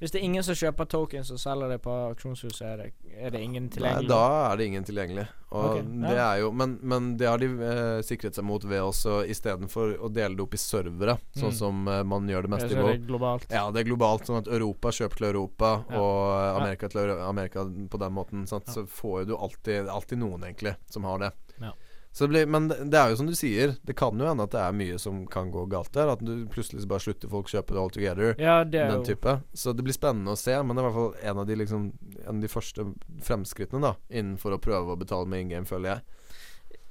[0.00, 3.30] Hvis det er ingen som kjøper tokens og selger det på auksjonshuset, er det, er
[3.30, 4.08] det ingen Nei, tilgjengelig?
[4.08, 5.28] da er det ingen tilgjengelig.
[5.52, 8.80] Og Ok, det er jo Men, men det har de eh, sikret seg mot ved
[8.82, 11.54] også istedenfor å dele det opp i servere, sånn Mm.
[11.54, 12.98] som eh, man gjør det meste i WoW.
[13.06, 13.46] globalt.
[13.52, 16.00] Ja, det er globalt, sånn at Europa kjøper til Europa, Ja.
[16.00, 16.56] og eh, Ja.
[16.58, 18.46] Amerika til Amerika på den måten.
[18.48, 18.64] Sant?
[18.66, 18.72] Ja.
[18.72, 21.32] Så får jo du alltid alltid noen, egentlig, som har det.
[21.62, 21.72] Ja.
[22.18, 24.50] Så det blir, men det er jo som du sier, det kan jo hende at
[24.50, 26.08] det er mye som kan gå galt der.
[26.10, 29.36] At du plutselig bare slutter folk kjøpe det all together Ja, det den jo type.
[29.54, 31.58] Så det blir spennende å se, men det er i hvert fall en av de
[31.60, 31.84] liksom
[32.24, 32.88] En av de første
[33.22, 36.02] fremskrittene da innenfor å prøve å betale med in game, føler jeg.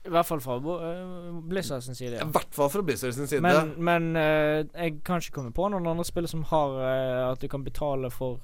[0.08, 2.24] I hvert fall fra uh, eh, Blizzard sin side.
[2.24, 3.44] I hvert fall fra Blizzard sin side.
[3.44, 7.44] Men, men uh, jeg kan ikke komme på noen andre spill som har uh, at
[7.44, 8.40] du kan betale for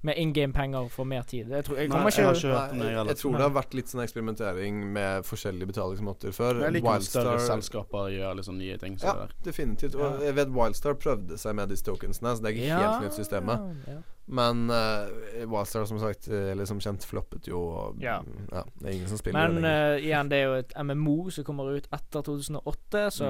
[0.00, 1.48] med in game-penger for mer tid.
[1.50, 3.76] Jeg, tror, jeg Nei, kommer jeg har ikke Nei, jeg, jeg tror det har vært
[3.78, 6.60] litt sånn eksperimentering med forskjellige betalingsmåter før.
[6.66, 8.98] Jeg liker når større selskaper gjør sånn nye ting.
[9.02, 9.32] Ja, der.
[9.46, 9.96] definitivt.
[9.98, 13.18] Og jeg vet Wildstar prøvde seg med disse tokensene, så det er ikke helt nytt
[13.18, 13.72] systemet.
[13.88, 14.02] ja.
[14.26, 17.60] Men uh, Wildstar, som sagt, eh, eller som kjent, floppet jo.
[17.62, 18.16] Og, Ja.
[18.50, 21.46] ja, det er ingen som spiller Men uh, igjen, det er jo et MMO som
[21.46, 23.28] kommer ut etter 2008, så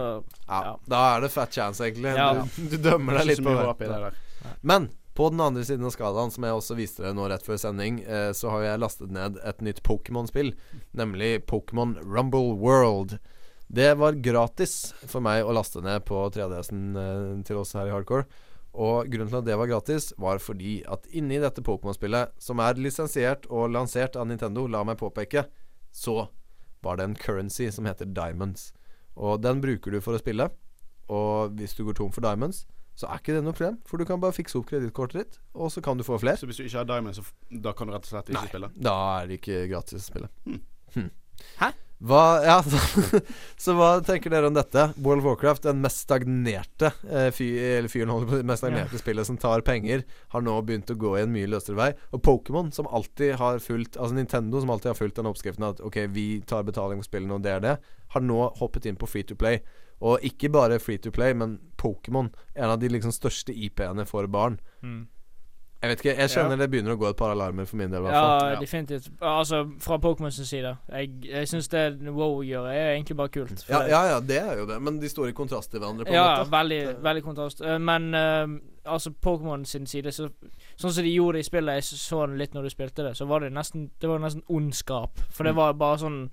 [0.48, 0.76] ja, ja.
[0.88, 2.14] Da er det fat chance, egentlig.
[2.16, 2.30] Ja.
[2.40, 3.74] Du, du dømmer deg litt på det.
[3.84, 4.16] det der.
[4.62, 7.58] Men på den andre siden av skalaen, som jeg også viste deg nå rett før
[7.60, 10.52] sending, eh, så har jeg lastet ned et nytt Pokémon-spill,
[10.96, 13.16] nemlig Pokémon Rumble World.
[13.66, 17.94] Det var gratis for meg å laste ned på 3DS-en eh, til oss her i
[17.94, 18.28] Hardcore.
[18.76, 22.76] Og grunnen til at det var gratis, var fordi at inni dette Pokémon-spillet, som er
[22.76, 25.46] lisensiert og lansert av Nintendo, la meg påpeke,
[25.96, 26.26] så
[26.84, 28.70] var det en currency som heter Diamonds.
[29.16, 30.50] Og den bruker du for å spille.
[31.08, 34.06] Og hvis du går tom for Diamonds, så er ikke det noe problem, for du
[34.08, 36.38] kan bare fikse opp kredittkortet ditt, og så kan du få flere.
[36.40, 38.40] Så hvis du ikke har Diamond, så f da kan du rett og slett ikke
[38.40, 38.52] Nei.
[38.54, 38.70] spille?
[38.88, 40.30] Da er det ikke gratis å spille.
[40.46, 40.62] Hmm.
[40.94, 41.10] Hmm.
[41.60, 41.68] Hæ?
[42.04, 42.78] Hva Ja, så,
[43.62, 44.90] så hva tenker dere om dette?
[45.00, 49.00] World of Warcraft, den mest stagnerte eh, fy, eller fyren holder på det mest stagnerte
[49.00, 50.04] spillet som tar penger,
[50.34, 51.88] har nå begynt å gå i en mye løsere vei.
[52.12, 55.80] Og Pokémon, som alltid har fulgt Altså Nintendo, som alltid har fulgt den oppskriften at
[55.80, 57.74] OK, vi tar betaling for spillene, og det er det,
[58.12, 59.62] har nå hoppet inn på free to play.
[60.04, 64.28] Og ikke bare free to play, men Pokémon, en av de liksom største IP-ene for
[64.28, 64.60] barn.
[64.84, 65.04] mm.
[65.86, 68.02] Jeg vet ikke, jeg kjenner det begynner å gå et par alarmer for min del.
[68.10, 68.22] Ja.
[68.52, 68.60] Ja.
[68.60, 69.08] definitivt.
[69.22, 70.72] Altså, fra Pokémons side.
[70.90, 73.64] Jeg, jeg syns det WoW gjør, er egentlig bare kult.
[73.70, 76.04] Ja, ja, ja, det er jo det, men de står i kontrast til hverandre.
[76.04, 77.60] på en Ja, måte veldig, veldig kontrast.
[77.62, 80.28] Eh, Men uh, altså Pokémon sin side så,
[80.76, 83.26] Sånn som de gjorde i spillet, jeg så det litt når du spilte det, så
[83.26, 85.18] var det nesten Det var nesten ondskap.
[85.30, 85.56] For det Mm.
[85.56, 86.30] var bare sånn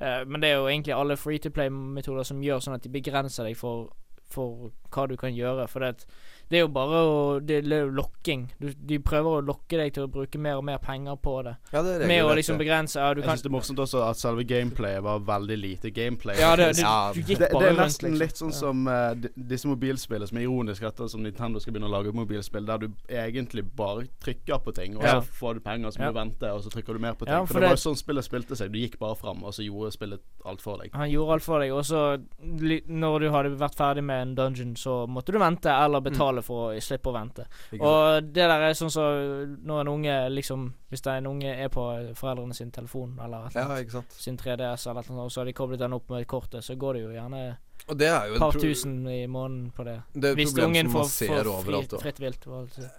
[0.00, 2.88] uh, Men det er jo egentlig alle free to play-metoder som gjør sånn at de
[2.88, 3.88] begrenser deg for,
[4.30, 5.68] for hva du kan gjøre.
[5.68, 6.06] For det, at-
[6.50, 8.46] det er jo bare å Det er jo lokking.
[8.60, 11.54] Du, de prøver å lokke deg til å bruke mer og mer penger på det.
[11.72, 14.02] Ja, det er Med å liksom begrense ja, du Jeg syns det er morsomt også
[14.08, 16.36] at selve gameplayet var veldig lite gameplay.
[16.40, 18.20] Ja, det, det, Ja, du Det, gikk det bare er rundt, nesten liksom.
[18.22, 21.94] litt sånn som uh, disse mobilspillene som er ironisk etter som Nintendo skal begynne å
[21.96, 25.20] lage mobilspill, der du egentlig bare trykker på ting, og Ja.
[25.20, 26.12] så får du penger, så må Ja.
[26.12, 27.34] du vente, og så trykker du mer på ting.
[27.34, 28.72] Ja, for, for det var jo sånn spillet spilte seg.
[28.72, 30.90] Du gikk bare fram, og så gjorde spillet alt for deg.
[30.94, 32.02] Han gjorde alt for deg, og så
[32.88, 36.72] når du hadde vært ferdig med en dungeon, så måtte du vente eller betale for
[36.72, 37.44] å slippe å vente.
[37.78, 41.52] Og det der er sånn som når en unge liksom Hvis det er en unge
[41.52, 41.84] er på
[42.16, 45.80] foreldrene sin telefon eller et Ja, sin 3DS eller et og så har de koblet
[45.80, 47.42] den opp med kortet, så går det jo gjerne
[47.90, 49.96] Og det er jo et par tusen i måneden på det.
[50.14, 51.94] Det er et Hvis problem ungen får, får overalt.
[52.00, 52.46] fritt vilt.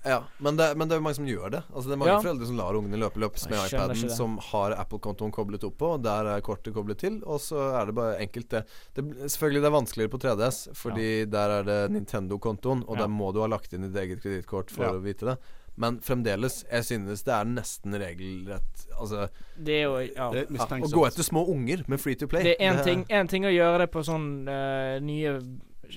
[0.04, 1.62] Ja, men det, men det er mange som gjør det.
[1.74, 2.20] Altså Det er mange Ja.
[2.20, 6.04] foreldre som lar ungene løpe løps med iPaden, som har Apple-kontoen koblet opp på, og
[6.04, 8.66] der er kortet koblet til, og så er det bare enkelt, det.
[8.94, 13.02] det selvfølgelig det er vanskeligere på 3DS, fordi der er det Nintendo-kontoen, og Ja.
[13.04, 14.92] der må du ha lagt inn ditt eget kredittkort for Ja.
[14.92, 15.38] å vite det.
[15.76, 20.30] Men fremdeles, jeg synes det er nesten regelrett Altså Det er jo Ja.
[20.30, 22.84] Det er ja, Å gå etter små unger med free to play Det er én
[22.84, 25.40] ting, en ting å gjøre det på sånn uh, nye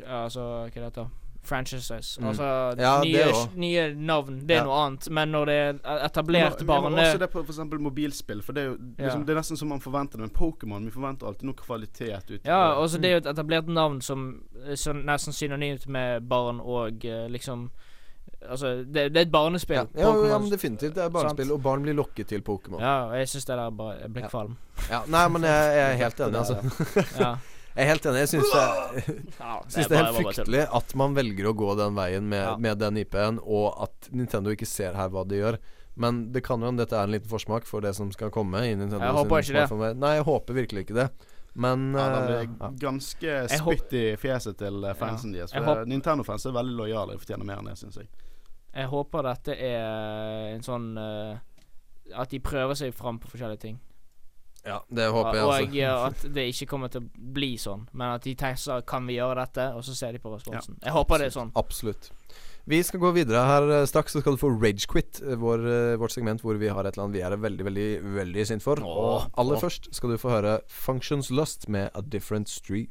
[0.06, 1.06] Altså, hva det heter
[1.46, 2.18] Franchises.
[2.18, 2.26] Mm.
[2.28, 2.46] Altså
[2.78, 4.40] Ja, nye, nye navn.
[4.46, 4.64] Det er Ja.
[4.64, 5.10] noe annet.
[5.10, 8.66] Men når det er etablert Men, men også det på eksempel mobilspill, for det er
[8.66, 9.04] jo Ja.
[9.04, 10.20] liksom, Det er nesten som man forventer det.
[10.20, 13.02] Men Pokémon, vi forventer alltid noe kvalitet ut Ja, Også det.
[13.02, 14.42] det er jo et etablert navn som
[14.74, 17.70] som så nesten synonymt med barn og eh, liksom
[18.50, 19.88] Altså, det, det er et barnespill.
[19.94, 20.94] ja, ja, ja, men definitivt.
[20.94, 21.58] Det er barnespill, Sant.
[21.58, 22.80] og barn blir lokket til Pokémon.
[22.80, 22.86] Ja.
[22.86, 24.56] Ja, og jeg syns det der bare Jeg blir kvalm.
[25.08, 27.04] nei, men jeg, jeg er helt enig, altså.
[27.20, 27.36] Ja.
[27.76, 28.20] Jeg er helt enig.
[28.22, 28.60] Jeg syns det
[29.36, 32.54] ja det er helt fryktelig at man velger å gå den veien med, Ja.
[32.56, 35.58] med den IP-en, og at Nintendo ikke ser her hva de gjør.
[36.00, 38.62] Men det kan jo hende dette er en liten forsmak for det som skal komme
[38.64, 39.04] i Nintendo.
[39.04, 39.90] Jeg håper ikke det.
[40.00, 41.08] Nei, jeg håper virkelig ikke det.
[41.56, 45.52] Men Ja, eh, det blir ganske spytt i fjeset til eh, fansen deres.
[45.52, 48.08] For Nintendo-fans er veldig lojale og fortjener mer enn det, syns jeg.
[48.76, 51.36] Jeg håper dette er en sånn uh,
[52.12, 53.78] At de prøver seg fram på forskjellige ting.
[54.66, 55.78] ja, det håper jeg og altså.
[55.78, 59.14] eh, at det ikke kommer til å bli sånn, men at de tenker kan vi
[59.14, 60.74] gjøre dette, og så ser de på responsen.
[60.82, 61.52] Jeg håper det er sånn.
[61.54, 62.10] Absolutt.
[62.66, 65.98] Vi skal gå videre her eh, straks, så skal du få Ragequit, eh, vår, eh,
[66.02, 67.86] vårt segment hvor vi har et eller annet vi er veldig, veldig,
[68.16, 68.82] veldig sint for.
[68.82, 69.62] og aller åh.
[69.62, 72.90] først skal du få høre Functions Lust med A Different Street.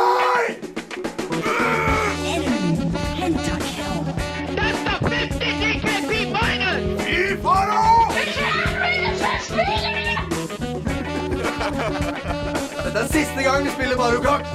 [12.91, 14.45] Dette er siste gang vi spiller Mario Kart!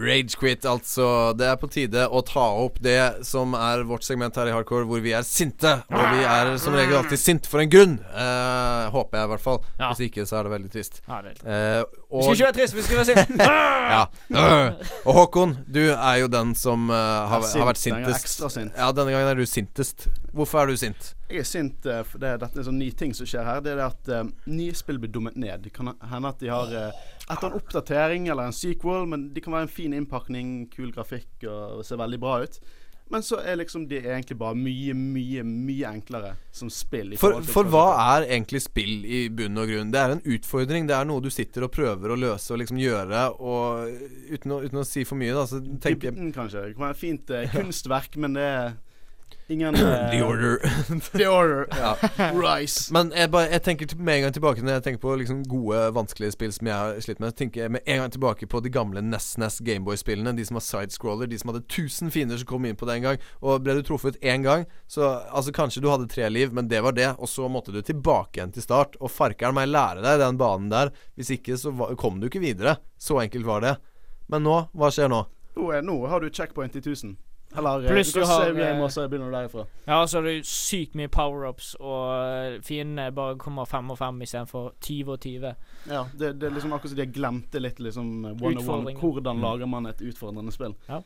[0.00, 1.06] Ragequit, altså.
[1.36, 4.86] Det er på tide å ta opp det som er vårt segment her i Hardcore,
[4.88, 5.74] hvor vi er sinte.
[5.90, 7.98] Og vi er som regel alltid sint for en grunn.
[8.10, 9.60] Eh, håper jeg, i hvert fall.
[9.78, 9.90] Ja.
[9.92, 11.02] Hvis ikke, så er det veldig trist.
[11.08, 13.46] Ja, det Eh, Vi skal ikke være trist, vi skal være sinte.
[13.94, 14.02] ja.
[14.34, 14.90] Øh.
[15.04, 16.96] Og Håkon, du er jo den som uh,
[17.30, 18.00] har, er har vært sint.
[18.00, 18.42] Er sintest.
[18.56, 18.72] sint.
[18.76, 20.08] Ja, denne gangen er du sintest.
[20.34, 21.14] Hvorfor er du sint?
[21.30, 23.60] Jeg er sint uh, for det, dette er en sånn ny ting som skjer her.
[23.62, 25.62] Det er det at uh, nye spill blir dummet ned.
[25.68, 29.42] Det kan hende at de har uh, etter en oppdatering eller en sequel, men de
[29.44, 32.60] kan være en fin innpakning, kul grafikk og se veldig bra ut.
[33.10, 37.16] Men så er liksom de egentlig bare mye, mye, mye enklere som spill.
[37.16, 39.90] i For, for hva er egentlig spill i bunn og grunn?
[39.90, 40.86] Det er en utfordring.
[40.86, 44.60] Det er noe du sitter og prøver å løse og liksom gjøre, og uten å,
[44.62, 46.68] uten å si for mye, da, så tenker Dybden, kanskje.
[46.68, 48.78] Det kan være fint eh, kunstverk, men det er
[49.50, 50.58] ingen eh, The Order.
[51.18, 51.66] The Order.
[51.70, 51.96] Ja.
[52.32, 52.92] Rise.
[52.92, 55.82] Men jeg, bare, jeg tenker med en gang tilbake når jeg tenker på liksom gode,
[55.96, 57.36] vanskelige spill som jeg har slitt med.
[57.38, 60.34] tenker jeg med en gang tilbake på de gamle Ness Ness Gameboy-spillene.
[60.36, 63.08] De som var sidescroller, de som hadde 1000 fiender som kom inn på det en
[63.08, 63.24] gang.
[63.40, 66.82] Og ble du truffet én gang, så altså kanskje du hadde tre liv, men det
[66.86, 67.10] var det.
[67.18, 68.98] Og så måtte du tilbake igjen til start.
[69.00, 70.94] Og farkeren meg lære deg den banen der.
[71.18, 72.78] Hvis ikke så kom du ikke videre.
[73.00, 73.76] Så enkelt var det.
[74.30, 75.24] Men nå, hva skjer nå?
[75.56, 77.16] Nå, nå har du checkpoint i 1000.
[77.56, 79.64] Eller eh, Pluss du har, game eh, også, begynner du derifra.
[79.84, 84.20] Ja, så har du sykt mye power-ups, og eh, fiendene bare kommer fem og fem
[84.22, 85.54] istedenfor 20 og 20.
[85.90, 88.94] Ja, det, det er liksom akkurat som de glemte litt liksom one on one.
[89.00, 90.76] Hvordan lager man et utfordrende spill?
[90.88, 91.02] Ja.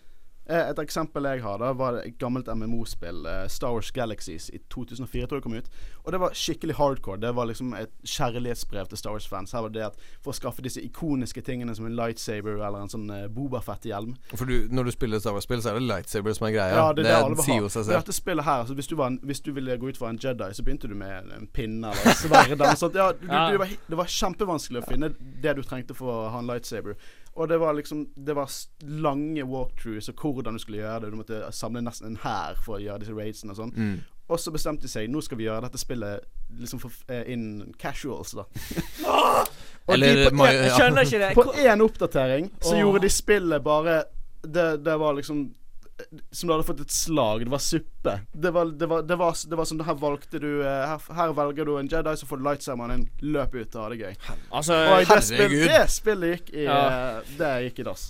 [0.47, 4.59] Eh, Et eksempel jeg har, da var et gammelt MMO-spill, eh, Star Wars Galaxies, i
[4.69, 5.69] 2004 tror jeg kom ut.
[6.05, 7.17] Og det var skikkelig hardcore.
[7.23, 9.53] Det var liksom et kjærlighetsbrev til Star Wars-fans.
[9.57, 12.93] Her var det at For å skaffe disse ikoniske tingene som en lightsaber eller en
[12.93, 14.15] sånn uh, Bobafett-hjelm.
[14.35, 16.77] For du, når du spiller Star Wars-spill, så er det lightsaber som er greia.
[16.77, 17.97] Ja, det det alle vil sier jo seg selv.
[18.03, 20.21] dette spillet her, altså hvis, du var en, hvis du ville gå ut for en
[20.21, 22.95] Jedi, så begynte du med en pinne eller en sverd.
[22.95, 23.59] Ja, du.
[23.59, 26.97] Var, det var kjempevanskelig å finne det du trengte for å ha en lightsaber.
[27.35, 31.11] Og det var liksom Det var lange walkthroughs og hvordan du skulle gjøre det.
[31.13, 33.75] Du måtte samle nesten en hær for å gjøre disse raidsene og sånn.
[33.75, 33.97] Mm.
[34.29, 36.25] Og så bestemte de seg nå skal vi gjøre dette spillet
[36.61, 38.45] liksom for, eh, in casuals, da.
[39.93, 41.35] Eller de på en- Jeg skjønner ikke det.
[41.35, 42.81] på én oppdatering så oh.
[42.81, 44.05] gjorde de spillet bare
[44.43, 45.51] det, det var liksom
[46.35, 47.45] Som du hadde fått et slag.
[47.47, 48.15] Det var suppe.
[48.35, 51.35] Det var, det var, det var, det var sånn Her valgte du eh, her, her
[51.39, 53.05] velger du en Jedi, så får du lightsameren din.
[53.37, 54.17] Løp ut og ha det gøy.
[54.51, 55.69] Altså, Og det, spill, herregud.
[55.71, 56.81] det spillet gikk i Ja.
[57.21, 58.09] eh, Det gikk i dass.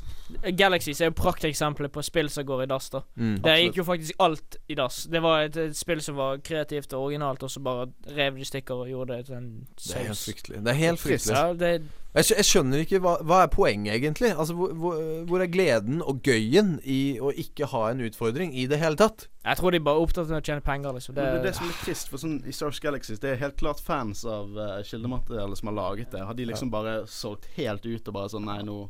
[0.59, 3.03] Galaxies er jo prakteksempelet på spill som går i dass, da.
[3.17, 3.35] Mm.
[3.45, 5.05] Det gikk jo faktisk alt i dass.
[5.11, 8.49] Det var et, et spill som var kreativt og originalt, og så bare rev de
[8.49, 10.65] stykker og gjorde det til en Det er helt fryktelig.
[10.65, 11.37] Det er helt fryktelig.
[11.37, 11.71] Ja, det,
[12.15, 14.31] Jeg, jeg skjønner ikke hva, hva er poenget, egentlig.
[14.39, 18.67] Altså, hvor, hvor, hvor er gleden og gøyen i å ikke ha en utfordring i
[18.71, 19.29] det hele tatt?
[19.45, 21.15] jeg tror de bare er opptatt av å tjene penger, liksom.
[21.15, 23.41] Det, Det, det er det som er trist, for sånn i Stars Galaxies Det er
[23.43, 26.23] helt klart fans av uh, kildematerialet som har laget det.
[26.25, 28.87] Har de liksom bare solgt helt ut og bare sånn Nei, nå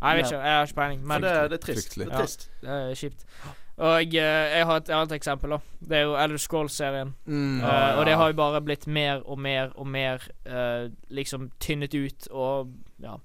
[0.00, 0.40] Nei, jeg vet ikke.
[0.42, 1.06] Jeg har ikke peiling.
[1.06, 1.86] Men det, det er trist.
[1.86, 2.06] Fryktelig.
[2.06, 2.50] Det er trist.
[2.60, 3.24] det er kjipt.
[3.76, 4.24] Og jeg,
[4.56, 5.58] jeg har et annet eksempel, da.
[5.88, 7.14] Det er jo Elder Scrolls-serien.
[7.26, 7.60] Mm.
[7.60, 11.94] Eh, og det har jo bare blitt mer og mer og mer uh, liksom tynnet
[11.94, 12.72] ut og
[13.04, 13.18] ja.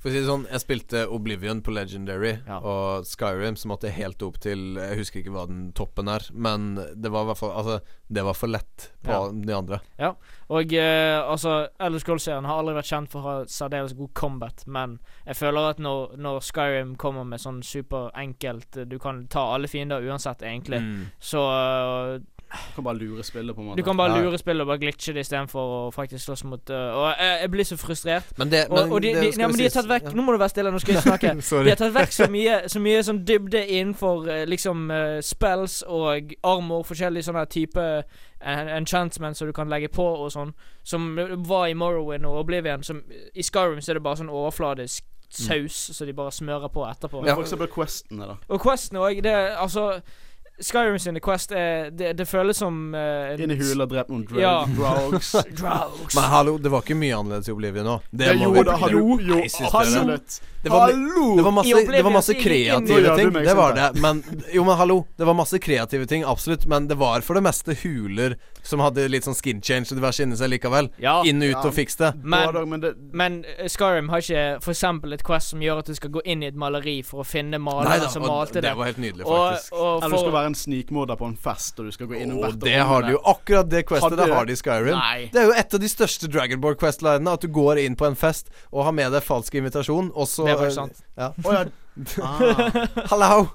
[0.00, 2.56] For å si det sånn, jeg spilte Oblivion på Legendary, Ja.
[2.64, 6.20] og Skyrim, så måtte jeg helt opp til Jeg husker ikke hva den toppen er,
[6.32, 9.30] men det var i hvert fall Altså, det var for lett på Ja.
[9.30, 9.80] de andre.
[9.98, 10.14] Ja,
[10.48, 14.64] Og eh, altså, Elder Scrolls-serien har aldri vært kjent for å ha særdeles god combat,
[14.66, 19.52] men jeg føler at når, når Skyrim kommer med sånn superenkelt eh, Du kan ta
[19.54, 21.06] alle fiender uansett, egentlig, Mm.
[21.20, 21.44] så
[22.16, 23.76] eh, Du kan bare lure spillet, på en måte.
[23.76, 26.76] Du kan bare lure spillet og bare glitche det istedenfor å faktisk slåss mot uh,
[26.98, 28.32] Og jeg, jeg blir så frustrert.
[28.40, 30.14] Men det Og, men og de, det de, ja, men de har tatt vekk ja.
[30.18, 31.34] Nå må du være stille, nå skal jeg snakke.
[31.38, 35.80] De har tatt vekk så mye Så mye sånn dybde innenfor eh, liksom uh, spells
[35.86, 37.86] og armor, forskjellige sånne type
[38.40, 41.10] en enchantment som du kan legge på og sånn, som
[41.44, 42.80] var i Morrowind og Oblivion.
[42.82, 46.86] Som I Skyrim så er det bare sånn overfladisk saus som de bare smører på
[46.88, 47.22] etterpå.
[47.26, 48.38] Ja, for eksempel Questene, da.
[48.48, 49.20] Og Questene òg.
[49.22, 50.00] Det er altså
[50.60, 54.42] Skyrim sine Quest er Det, det føles som uh, Inn i hula, drept noen drugs.
[54.42, 54.66] Ja.
[55.60, 56.14] Drugs.
[56.14, 57.96] Men hallo, det var ikke mye annerledes i Oblivion nå.
[58.10, 59.04] Det, Det jo vi da, hallo.
[59.20, 59.40] Jo,
[59.72, 60.06] hallo.
[60.60, 60.68] det?
[60.68, 61.36] var, Hallo!
[61.36, 63.30] det var, masse, det var masse kreative ting.
[63.32, 63.86] meg Det var det.
[64.04, 64.98] Men jo, men hallo.
[65.16, 66.66] Det var masse kreative ting, absolutt.
[66.68, 70.20] Men det var for det meste huler som hadde litt sånn skin change og diverse
[70.22, 70.90] inni seg likevel.
[71.00, 71.62] Ja, Inn og ut Ja.
[71.70, 72.10] og fiks det.
[72.22, 75.86] men men det, Men eh, Skyrim har ikke for eksempel et quest som gjør at
[75.88, 78.74] du skal gå inn i et maleri for å finne maleren som malte det det.
[78.76, 79.72] var helt nydelig, Og, faktisk.
[79.72, 82.18] og eller du skal for være en snikmorder på en fest, og du skal gå
[82.20, 83.22] inn og Og det har de jo.
[83.32, 84.96] Akkurat det questet det har de i Skyrim.
[84.98, 85.28] Nei.
[85.32, 87.36] Det er jo et av de største Dragonborg Quest-linene.
[87.38, 90.48] At du går inn på en fest og har med deg falsk invitasjon, og så
[90.48, 91.06] Det er faktisk sant.
[91.16, 91.32] Ja.
[91.44, 91.68] Oh, ja.
[92.22, 92.86] Ah.
[93.10, 93.48] Hallo!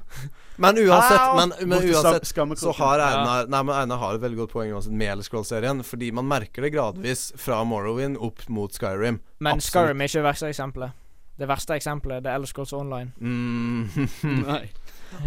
[0.57, 4.53] Men uansett, men, men uansett så har Einar Nei, men Einar har et veldig godt
[4.53, 5.81] poeng uansett med Elder Scrolls-serien.
[5.87, 9.19] Fordi man merker det gradvis fra Morrowind opp mot Skyrim.
[9.39, 9.71] Men Absolutt.
[9.71, 11.01] Skyrim er ikke det verste eksempelet.
[11.35, 13.11] Det verste eksempelet det er Elder Scrolls Online.
[13.19, 14.07] Mm.
[14.47, 14.61] Nei.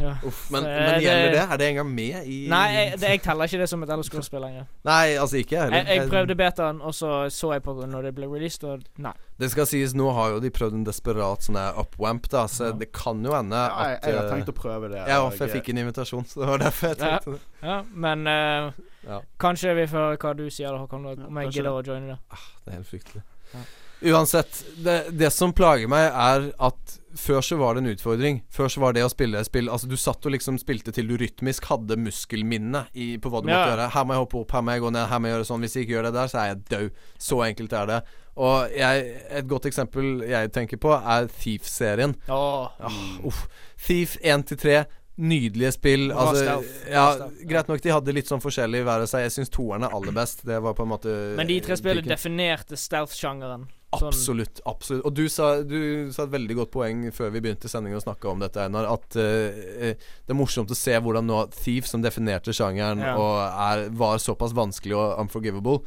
[0.01, 0.13] Ja.
[0.27, 1.45] Uff, men, men gjelder det- det?
[1.53, 4.41] Er det engang med i Nei, jeg, det, jeg teller ikke det som et Scrolls-spill
[4.45, 4.67] lenger.
[4.85, 8.15] Nei, altså ikke jeg Jeg, jeg prøvde betaen, og så så jeg på når det
[8.15, 9.13] ble released, og nei.
[9.39, 12.73] Det skal sies, nå har jo de prøvd en desperat sånn upwamp, da, så Ja.
[12.73, 15.05] det kan jo hende Ja, jeg, at jeg har eh, tenkt å prøve det.
[15.09, 17.41] Ja, for jeg fikk en invitasjon, så det var derfor jeg tenkte det.
[17.63, 18.73] Ja, men uh,
[19.09, 19.21] Ja.
[19.41, 22.19] kanskje vi får høre hva du sier, da, Håkon, om jeg gidder å joine det.
[22.65, 23.23] Det er helt fryktelig.
[23.55, 23.67] Ja.
[24.01, 28.43] Uansett, det, det som plager meg, er at før så var det en utfordring.
[28.55, 31.17] Før så var det å spille spill Altså, du satt og liksom spilte til du
[31.19, 33.89] rytmisk hadde muskelminne i, på hva du måtte gjøre.
[33.97, 35.67] Her må jeg hoppe opp, her må jeg gå ned, her må jeg gjøre sånn.
[35.67, 37.03] Hvis jeg ikke gjør det der, så er jeg død.
[37.27, 37.99] Så enkelt er det.
[38.39, 39.09] Og jeg,
[39.41, 42.15] et godt eksempel jeg tenker på, er Thief-serien.
[42.31, 42.71] Oh.
[42.79, 43.43] Ah.
[43.83, 44.85] Thief 1-3.
[45.19, 46.13] Nydelige spill.
[46.15, 47.07] Altså, ja,
[47.51, 49.25] greit nok de hadde litt sånn forskjellig hver av seg.
[49.27, 50.45] Jeg syns toeren er aller best.
[50.47, 53.67] Det var på en måte men de tre spillene definerte stealth-sjangeren.
[53.89, 54.61] Sånn- Absolutt.
[54.69, 58.05] absolutt Og du sa, du sa et veldig godt poeng før vi begynte sendingen å
[58.05, 58.85] snakke om dette, Einar.
[58.93, 63.17] At eh, det er morsomt å se hvordan nå Thief, som definerte sjangeren Ja.
[63.17, 65.81] og er, var såpass vanskelig og unforgivable,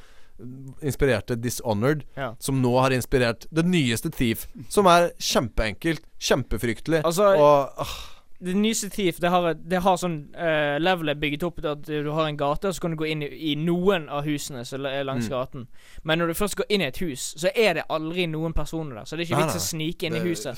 [0.81, 2.33] inspirerte Dishonored, Ja.
[2.39, 7.03] som nå har inspirert det nyeste Thief, som er kjempeenkelt, kjempefryktelig.
[7.05, 7.93] Altså, og ah,
[8.43, 12.25] Det nyeste Thief det har, det har sånn uh, levelet bygget opp at du har
[12.27, 15.03] en gate, og så kan du gå inn i, i noen av husene som er
[15.05, 15.31] langs Mm.
[15.35, 15.67] gaten.
[16.03, 18.95] Men når du først går inn i et hus, så er det aldri noen personer
[18.95, 19.05] der.
[19.05, 20.57] Så det er ikke vits å snike inn i huset.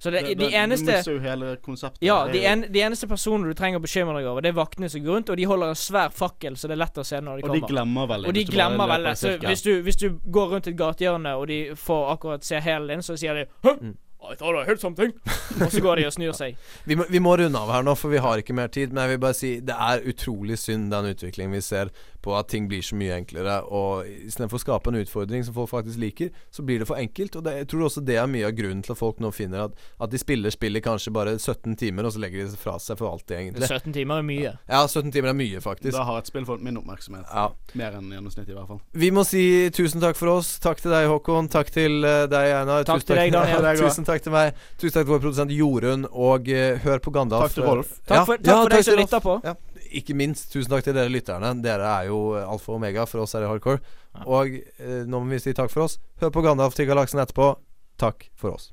[0.00, 2.02] Så det, Det- de det- eneste mister jo hele konseptet.
[2.02, 4.88] Ja, de, en, de eneste personene du trenger å bekymre deg over, det er vaktene
[4.88, 7.20] som går rundt, og de holder en svær fakkel, så det er lett å se
[7.20, 8.26] når de Og de glemmer veldig.
[8.28, 9.16] Og de glemmer veldig.
[9.16, 12.88] Så hvis du, hvis du går rundt et gatehjørne, og de får akkurat se hælen
[12.88, 13.76] din, så sier de Hæ?
[13.82, 13.94] Mm.
[14.22, 15.12] I thought I heard something.
[15.64, 16.56] og så går de og snur seg.
[16.84, 18.92] vi, må, vi må runde av her nå, for vi har ikke mer tid.
[18.92, 21.90] Men jeg vil bare si det er utrolig synd den utviklingen vi ser
[22.22, 23.60] på at ting blir så mye enklere.
[23.72, 27.36] Og istedenfor å skape en utfordring som folk faktisk liker, så blir det for enkelt.
[27.38, 29.68] Og det, jeg tror også det er mye av grunnen til at folk nå finner
[29.68, 32.76] at, at de spiller spillet kanskje bare 17 timer, og så legger de det fra
[32.82, 33.70] seg for alltid, egentlig.
[33.70, 34.54] 17 timer er mye.
[34.68, 35.94] Ja, 17 timer er mye, faktisk.
[35.96, 37.28] Da har et spill fått min oppmerksomhet.
[37.30, 37.48] Ja.
[37.78, 38.82] Mer enn gjennomsnittet, i hvert fall.
[39.04, 39.44] Vi må si
[39.76, 40.54] tusen takk for oss.
[40.62, 41.50] Takk til deg, Håkon.
[41.52, 42.84] Takk til eh, deg, Einar.
[42.88, 43.80] Takk Tusen til deg, Daniel.
[43.84, 44.60] Tusen takk til meg.
[44.76, 47.48] Tusen takk til vår produsent Jorunn, og uh, hør på Gandalf.
[47.48, 47.96] Takk til Rolf.
[48.04, 49.40] Takk for, takk Ja, for deg som lytta på.
[49.46, 49.56] Ja.
[49.90, 51.52] Ikke minst tusen takk til dere lytterne.
[51.64, 53.82] Dere er jo alfa og omega for oss her i Hardcore.
[54.26, 55.98] Og eh, nå må vi si takk for oss.
[56.22, 57.54] Hør på Gandalf til galaksen etterpå.
[58.00, 58.70] Takk for oss.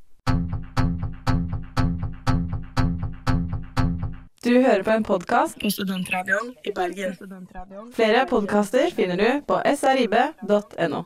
[4.48, 7.18] Du hører på en podkast på Studentradioen i Bergen.
[7.98, 11.04] Flere podkaster finner du på srib.no.